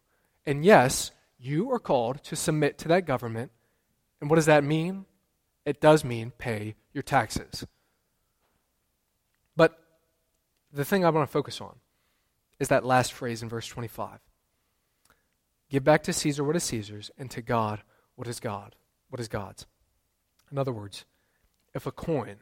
And 0.46 0.66
yes, 0.66 1.12
you 1.40 1.72
are 1.72 1.80
called 1.80 2.24
to 2.26 2.36
submit 2.36 2.78
to 2.80 2.88
that 2.90 3.06
government. 3.06 3.52
And 4.20 4.30
what 4.30 4.36
does 4.36 4.46
that 4.48 4.64
mean? 4.64 5.06
It 5.66 5.80
does 5.80 6.04
mean 6.04 6.32
pay 6.38 6.76
your 6.94 7.04
taxes. 7.04 7.66
But 9.56 9.80
the 10.72 10.86
thing 10.86 11.06
I 11.06 11.10
want 11.10 11.28
to 11.28 11.32
focus 11.32 11.62
on 11.62 11.78
is 12.60 12.68
that 12.68 12.86
last 12.86 13.14
phrase 13.14 13.42
in 13.42 13.50
verse 13.50 13.68
25. 13.68 14.20
Give 15.70 15.84
back 15.84 16.04
to 16.04 16.14
Caesar 16.14 16.44
what 16.44 16.56
is 16.56 16.64
Caesar's, 16.66 17.12
and 17.18 17.30
to 17.32 17.42
God 17.42 17.84
what 18.16 18.28
is 18.28 18.40
God, 18.40 18.76
what 19.10 19.20
is 19.20 19.28
God's. 19.28 19.66
In 20.52 20.58
other 20.58 20.74
words, 20.74 21.06
if 21.74 21.86
a 21.86 21.92
coin 21.92 22.38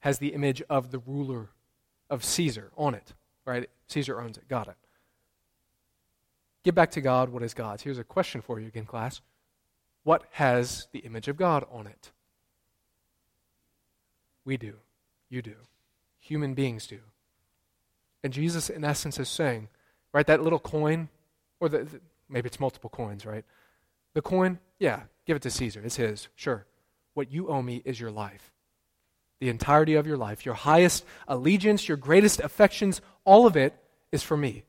has 0.00 0.18
the 0.18 0.28
image 0.28 0.62
of 0.70 0.92
the 0.92 1.00
ruler 1.00 1.50
of 2.08 2.24
Caesar 2.24 2.70
on 2.76 2.94
it, 2.94 3.12
right? 3.44 3.68
Caesar 3.88 4.20
owns 4.20 4.38
it. 4.38 4.48
Got 4.48 4.68
it. 4.68 4.76
Give 6.68 6.74
back 6.74 6.90
to 6.90 7.00
God 7.00 7.30
what 7.30 7.42
is 7.42 7.54
God's. 7.54 7.82
Here's 7.82 7.96
a 7.96 8.04
question 8.04 8.42
for 8.42 8.60
you 8.60 8.66
again, 8.66 8.84
class. 8.84 9.22
What 10.04 10.24
has 10.32 10.86
the 10.92 10.98
image 10.98 11.26
of 11.26 11.38
God 11.38 11.64
on 11.72 11.86
it? 11.86 12.10
We 14.44 14.58
do. 14.58 14.74
You 15.30 15.40
do. 15.40 15.54
Human 16.20 16.52
beings 16.52 16.86
do. 16.86 16.98
And 18.22 18.34
Jesus, 18.34 18.68
in 18.68 18.84
essence, 18.84 19.18
is 19.18 19.30
saying, 19.30 19.68
right, 20.12 20.26
that 20.26 20.42
little 20.42 20.58
coin, 20.58 21.08
or 21.58 21.70
the, 21.70 21.84
the, 21.84 22.00
maybe 22.28 22.48
it's 22.48 22.60
multiple 22.60 22.90
coins, 22.90 23.24
right? 23.24 23.46
The 24.12 24.20
coin, 24.20 24.58
yeah, 24.78 25.04
give 25.24 25.36
it 25.36 25.42
to 25.44 25.50
Caesar. 25.50 25.80
It's 25.82 25.96
his, 25.96 26.28
sure. 26.36 26.66
What 27.14 27.32
you 27.32 27.48
owe 27.48 27.62
me 27.62 27.80
is 27.86 27.98
your 27.98 28.10
life 28.10 28.52
the 29.40 29.48
entirety 29.48 29.94
of 29.94 30.06
your 30.06 30.18
life, 30.18 30.44
your 30.44 30.54
highest 30.54 31.06
allegiance, 31.26 31.88
your 31.88 31.96
greatest 31.96 32.40
affections, 32.40 33.00
all 33.24 33.46
of 33.46 33.56
it 33.56 33.72
is 34.12 34.22
for 34.22 34.36
me. 34.36 34.64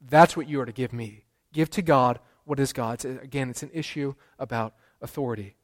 That's 0.00 0.36
what 0.36 0.48
you 0.48 0.60
are 0.60 0.66
to 0.66 0.72
give 0.72 0.92
me. 0.92 1.25
Give 1.56 1.70
to 1.70 1.80
God 1.80 2.20
what 2.44 2.60
is 2.60 2.74
God's. 2.74 3.06
Again, 3.06 3.48
it's 3.48 3.62
an 3.62 3.70
issue 3.72 4.12
about 4.38 4.74
authority. 5.00 5.56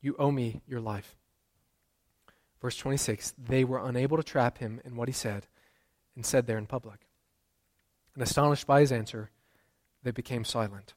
You 0.00 0.16
owe 0.18 0.32
me 0.32 0.60
your 0.66 0.80
life. 0.80 1.14
Verse 2.60 2.76
26 2.76 3.32
They 3.38 3.62
were 3.62 3.78
unable 3.78 4.16
to 4.16 4.24
trap 4.24 4.58
him 4.58 4.80
in 4.84 4.96
what 4.96 5.06
he 5.06 5.12
said 5.12 5.46
and 6.16 6.26
said 6.26 6.48
there 6.48 6.58
in 6.58 6.66
public. 6.66 7.06
And 8.14 8.24
astonished 8.24 8.66
by 8.66 8.80
his 8.80 8.90
answer, 8.90 9.30
they 10.02 10.10
became 10.10 10.44
silent. 10.44 10.94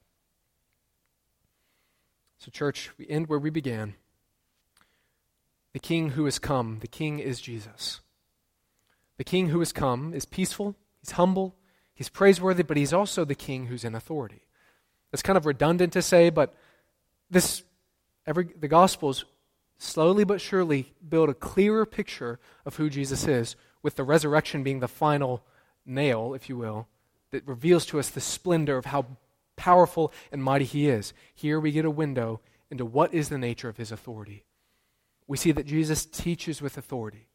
So, 2.40 2.50
church, 2.50 2.90
we 2.98 3.08
end 3.08 3.28
where 3.28 3.38
we 3.38 3.52
began. 3.52 3.94
The 5.74 5.80
king 5.80 6.10
who 6.10 6.26
has 6.26 6.40
come, 6.40 6.80
the 6.80 6.88
king 6.88 7.20
is 7.20 7.40
Jesus. 7.40 8.02
The 9.18 9.24
king 9.24 9.50
who 9.50 9.60
has 9.60 9.72
come 9.72 10.12
is 10.12 10.26
peaceful, 10.26 10.76
he's 11.02 11.12
humble, 11.12 11.56
he's 11.94 12.10
praiseworthy, 12.10 12.64
but 12.64 12.78
he's 12.78 12.94
also 12.94 13.26
the 13.26 13.36
king 13.36 13.68
who's 13.68 13.84
in 13.84 13.96
authority. 13.96 14.42
It's 15.12 15.22
kind 15.22 15.38
of 15.38 15.46
redundant 15.46 15.94
to 15.94 16.02
say, 16.02 16.30
but 16.30 16.54
this 17.30 17.64
every 18.26 18.46
the 18.60 18.68
gospels 18.68 19.26
slowly 19.78 20.24
but 20.24 20.40
surely 20.42 20.94
build 21.08 21.30
a 21.30 21.34
clearer 21.34 21.86
picture 21.86 22.40
of 22.66 22.78
who 22.78 22.90
Jesus 22.90 23.28
is, 23.28 23.56
with 23.82 23.96
the 23.96 24.04
resurrection 24.04 24.64
being 24.64 24.80
the 24.80 24.88
final 24.88 25.44
nail, 25.86 26.34
if 26.34 26.48
you 26.48 26.58
will, 26.58 26.88
that 27.32 27.46
reveals 27.48 27.86
to 27.88 28.00
us 28.00 28.10
the 28.10 28.22
splendor 28.22 28.78
of 28.78 28.86
how 28.86 29.06
powerful 29.56 30.14
and 30.32 30.44
mighty 30.44 30.66
he 30.66 30.88
is. 30.88 31.14
Here 31.36 31.60
we 31.60 31.72
get 31.72 31.86
a 31.86 31.92
window 31.92 32.40
into 32.72 32.86
what 32.86 33.14
is 33.14 33.30
the 33.30 33.38
nature 33.38 33.68
of 33.68 33.78
his 33.78 33.92
authority 33.92 34.46
we 35.28 35.38
see 35.38 35.52
that 35.52 35.66
Jesus 35.66 36.06
teaches 36.06 36.62
with 36.62 36.78
authority. 36.78 37.28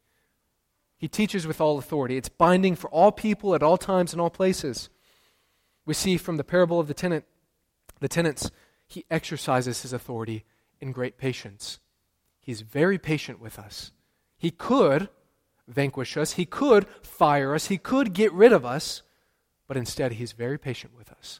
He 0.99 1.07
teaches 1.07 1.47
with 1.47 1.61
all 1.61 1.79
authority. 1.79 2.17
It's 2.17 2.29
binding 2.29 2.75
for 2.75 2.89
all 2.89 3.13
people 3.13 3.55
at 3.55 3.63
all 3.63 3.77
times 3.77 4.11
and 4.11 4.21
all 4.21 4.29
places. 4.29 4.89
We 5.85 5.93
see 5.93 6.17
from 6.17 6.35
the 6.35 6.43
parable 6.43 6.79
of 6.79 6.87
the 6.87 6.93
tenant, 6.93 7.23
the 8.01 8.09
tenants, 8.09 8.51
he 8.85 9.05
exercises 9.09 9.81
his 9.81 9.93
authority 9.93 10.43
in 10.81 10.91
great 10.91 11.17
patience. 11.17 11.79
He's 12.41 12.61
very 12.61 12.97
patient 12.97 13.39
with 13.39 13.57
us. 13.57 13.93
He 14.37 14.51
could 14.51 15.07
vanquish 15.67 16.17
us, 16.17 16.33
he 16.33 16.45
could 16.45 16.87
fire 17.01 17.55
us, 17.55 17.67
he 17.67 17.77
could 17.77 18.13
get 18.13 18.33
rid 18.33 18.51
of 18.51 18.65
us, 18.65 19.03
but 19.67 19.77
instead 19.77 20.13
he's 20.13 20.33
very 20.33 20.57
patient 20.57 20.97
with 20.97 21.11
us. 21.11 21.39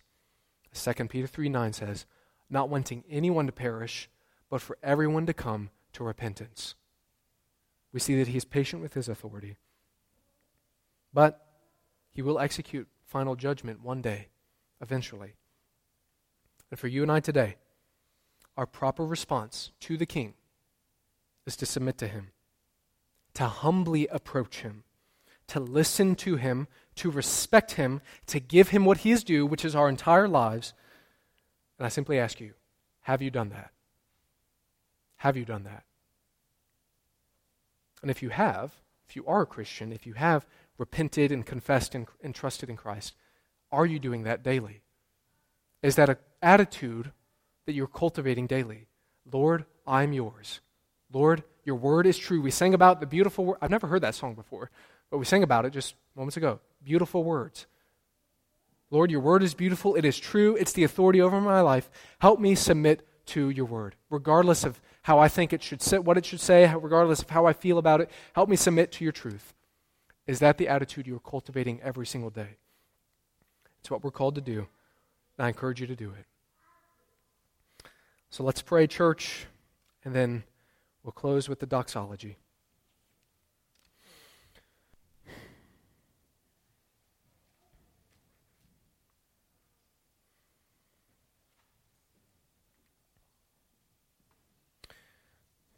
2 0.73 1.07
Peter 1.07 1.27
3 1.27 1.49
9 1.49 1.73
says, 1.73 2.05
Not 2.49 2.69
wanting 2.69 3.03
anyone 3.09 3.47
to 3.47 3.51
perish, 3.51 4.09
but 4.49 4.61
for 4.61 4.77
everyone 4.81 5.25
to 5.25 5.33
come 5.33 5.69
to 5.93 6.03
repentance. 6.03 6.75
We 7.91 7.99
see 7.99 8.15
that 8.17 8.27
he 8.27 8.37
is 8.37 8.45
patient 8.45 8.81
with 8.81 8.93
his 8.93 9.09
authority. 9.09 9.57
But 11.13 11.45
he 12.11 12.21
will 12.21 12.39
execute 12.39 12.87
final 13.05 13.35
judgment 13.35 13.81
one 13.83 14.01
day, 14.01 14.27
eventually. 14.81 15.33
And 16.69 16.79
for 16.79 16.87
you 16.87 17.01
and 17.01 17.11
I 17.11 17.19
today, 17.19 17.55
our 18.55 18.65
proper 18.65 19.05
response 19.05 19.71
to 19.81 19.97
the 19.97 20.05
king 20.05 20.33
is 21.45 21.55
to 21.57 21.65
submit 21.65 21.97
to 21.99 22.07
him, 22.07 22.27
to 23.33 23.45
humbly 23.45 24.07
approach 24.07 24.61
him, 24.61 24.83
to 25.47 25.59
listen 25.59 26.15
to 26.15 26.35
him, 26.35 26.67
to 26.95 27.09
respect 27.09 27.71
him, 27.71 28.01
to 28.27 28.39
give 28.39 28.69
him 28.69 28.85
what 28.85 28.99
he 28.99 29.11
is 29.11 29.23
due, 29.23 29.45
which 29.45 29.65
is 29.65 29.75
our 29.75 29.89
entire 29.89 30.27
lives. 30.27 30.73
And 31.79 31.85
I 31.85 31.89
simply 31.89 32.19
ask 32.19 32.39
you, 32.39 32.53
have 33.01 33.21
you 33.21 33.31
done 33.31 33.49
that? 33.49 33.71
Have 35.17 35.35
you 35.35 35.45
done 35.45 35.63
that? 35.63 35.83
And 38.01 38.09
if 38.09 38.23
you 38.23 38.29
have, 38.29 38.73
if 39.07 39.15
you 39.15 39.25
are 39.25 39.41
a 39.41 39.47
Christian, 39.47 39.91
if 39.91 40.05
you 40.05 40.13
have 40.13 40.45
repented 40.77 41.31
and 41.31 41.45
confessed 41.45 41.95
and, 41.95 42.07
and 42.23 42.33
trusted 42.33 42.69
in 42.69 42.77
Christ, 42.77 43.15
are 43.71 43.85
you 43.85 43.99
doing 43.99 44.23
that 44.23 44.43
daily? 44.43 44.81
Is 45.81 45.95
that 45.95 46.09
an 46.09 46.17
attitude 46.41 47.11
that 47.65 47.73
you're 47.73 47.87
cultivating 47.87 48.47
daily? 48.47 48.87
Lord, 49.31 49.65
I'm 49.85 50.13
yours. 50.13 50.61
Lord, 51.11 51.43
your 51.63 51.75
word 51.75 52.05
is 52.07 52.17
true. 52.17 52.41
We 52.41 52.51
sang 52.51 52.73
about 52.73 52.99
the 52.99 53.05
beautiful 53.05 53.45
word. 53.45 53.57
I've 53.61 53.69
never 53.69 53.87
heard 53.87 54.01
that 54.01 54.15
song 54.15 54.35
before, 54.35 54.69
but 55.09 55.17
we 55.17 55.25
sang 55.25 55.43
about 55.43 55.65
it 55.65 55.73
just 55.73 55.95
moments 56.15 56.37
ago. 56.37 56.59
Beautiful 56.83 57.23
words. 57.23 57.67
Lord, 58.91 59.11
your 59.11 59.19
word 59.19 59.43
is 59.43 59.53
beautiful. 59.53 59.95
It 59.95 60.05
is 60.05 60.19
true. 60.19 60.55
It's 60.55 60.73
the 60.73 60.83
authority 60.83 61.21
over 61.21 61.39
my 61.39 61.61
life. 61.61 61.89
Help 62.19 62.39
me 62.39 62.55
submit 62.55 63.05
to 63.27 63.49
your 63.49 63.65
word, 63.65 63.95
regardless 64.09 64.63
of 64.63 64.81
how 65.09 65.17
I 65.17 65.27
think 65.27 65.53
it 65.53 65.63
should 65.63 65.81
say, 65.81 65.97
what 65.97 66.19
it 66.19 66.25
should 66.27 66.39
say, 66.39 66.71
regardless 66.71 67.23
of 67.23 67.31
how 67.31 67.47
I 67.47 67.53
feel 67.53 67.79
about 67.79 67.99
it. 67.99 68.11
Help 68.33 68.47
me 68.47 68.55
submit 68.55 68.91
to 68.91 69.03
your 69.03 69.11
truth. 69.11 69.55
Is 70.27 70.37
that 70.37 70.59
the 70.59 70.67
attitude 70.67 71.07
you're 71.07 71.17
cultivating 71.17 71.81
every 71.81 72.05
single 72.05 72.29
day? 72.29 72.57
It's 73.79 73.89
what 73.89 74.03
we're 74.03 74.11
called 74.11 74.35
to 74.35 74.41
do, 74.41 74.67
and 75.35 75.45
I 75.45 75.47
encourage 75.47 75.81
you 75.81 75.87
to 75.87 75.95
do 75.95 76.11
it. 76.11 76.27
So 78.29 78.43
let's 78.43 78.61
pray, 78.61 78.85
church, 78.85 79.47
and 80.05 80.13
then 80.13 80.43
we'll 81.01 81.11
close 81.11 81.49
with 81.49 81.59
the 81.59 81.65
doxology. 81.65 82.37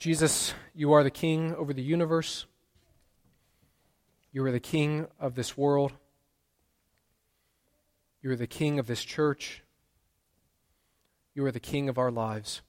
Jesus, 0.01 0.55
you 0.73 0.93
are 0.93 1.03
the 1.03 1.11
king 1.11 1.53
over 1.53 1.73
the 1.73 1.83
universe. 1.83 2.47
You 4.31 4.43
are 4.43 4.51
the 4.51 4.59
king 4.59 5.05
of 5.19 5.35
this 5.35 5.55
world. 5.55 5.91
You 8.23 8.31
are 8.31 8.35
the 8.35 8.47
king 8.47 8.79
of 8.79 8.87
this 8.87 9.03
church. 9.03 9.61
You 11.35 11.45
are 11.45 11.51
the 11.51 11.59
king 11.59 11.87
of 11.87 11.99
our 11.99 12.09
lives. 12.09 12.63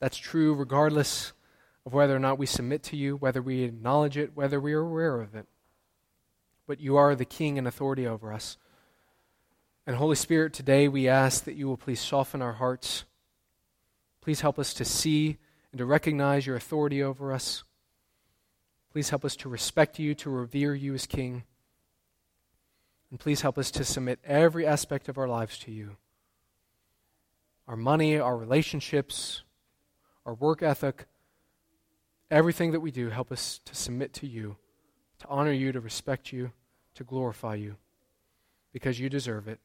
That's 0.00 0.16
true 0.16 0.54
regardless 0.54 1.34
of 1.84 1.92
whether 1.92 2.16
or 2.16 2.18
not 2.18 2.38
we 2.38 2.46
submit 2.46 2.82
to 2.84 2.96
you, 2.96 3.16
whether 3.16 3.42
we 3.42 3.64
acknowledge 3.64 4.16
it, 4.16 4.34
whether 4.34 4.58
we 4.58 4.72
are 4.72 4.80
aware 4.80 5.20
of 5.20 5.34
it. 5.34 5.44
But 6.66 6.80
you 6.80 6.96
are 6.96 7.14
the 7.14 7.26
king 7.26 7.58
and 7.58 7.68
authority 7.68 8.06
over 8.06 8.32
us. 8.32 8.56
And 9.86 9.96
Holy 9.96 10.16
Spirit, 10.16 10.54
today 10.54 10.88
we 10.88 11.06
ask 11.06 11.44
that 11.44 11.54
you 11.54 11.66
will 11.66 11.76
please 11.76 12.00
soften 12.00 12.40
our 12.40 12.54
hearts 12.54 13.04
Please 14.24 14.40
help 14.40 14.58
us 14.58 14.72
to 14.72 14.86
see 14.86 15.36
and 15.70 15.78
to 15.78 15.84
recognize 15.84 16.46
your 16.46 16.56
authority 16.56 17.02
over 17.02 17.30
us. 17.30 17.62
Please 18.90 19.10
help 19.10 19.22
us 19.22 19.36
to 19.36 19.50
respect 19.50 19.98
you, 19.98 20.14
to 20.14 20.30
revere 20.30 20.74
you 20.74 20.94
as 20.94 21.04
King. 21.04 21.44
And 23.10 23.20
please 23.20 23.42
help 23.42 23.58
us 23.58 23.70
to 23.72 23.84
submit 23.84 24.18
every 24.24 24.66
aspect 24.66 25.10
of 25.10 25.18
our 25.18 25.28
lives 25.28 25.58
to 25.60 25.70
you 25.70 25.96
our 27.68 27.76
money, 27.76 28.18
our 28.18 28.36
relationships, 28.36 29.42
our 30.24 30.34
work 30.34 30.62
ethic, 30.62 31.06
everything 32.30 32.72
that 32.72 32.80
we 32.80 32.90
do, 32.90 33.10
help 33.10 33.30
us 33.30 33.60
to 33.66 33.74
submit 33.74 34.14
to 34.14 34.26
you, 34.26 34.56
to 35.18 35.28
honor 35.28 35.52
you, 35.52 35.70
to 35.72 35.80
respect 35.80 36.32
you, 36.32 36.52
to 36.94 37.04
glorify 37.04 37.54
you, 37.54 37.76
because 38.72 39.00
you 39.00 39.08
deserve 39.08 39.48
it 39.48 39.60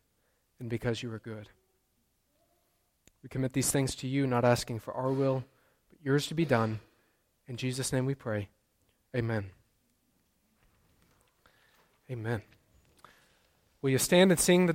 and 0.60 0.70
because 0.70 1.02
you 1.02 1.12
are 1.14 1.20
good. 1.20 1.50
We 3.22 3.30
commit 3.30 3.54
these 3.54 3.72
things 3.72 3.96
to 3.96 4.08
you, 4.08 4.26
not 4.26 4.46
asking 4.46 4.80
for 4.80 4.94
our 4.94 5.12
will, 5.12 5.44
but 5.90 6.00
yours 6.04 6.28
to 6.28 6.34
be 6.34 6.46
done. 6.46 6.80
In 7.48 7.58
Jesus' 7.58 7.92
name 7.92 8.06
we 8.06 8.16
pray. 8.16 8.50
Amen. 9.16 9.52
Amen. 12.10 12.42
Will 13.82 13.92
you 13.92 13.98
stand 13.98 14.32
and 14.32 14.40
sing 14.40 14.66
the 14.66 14.74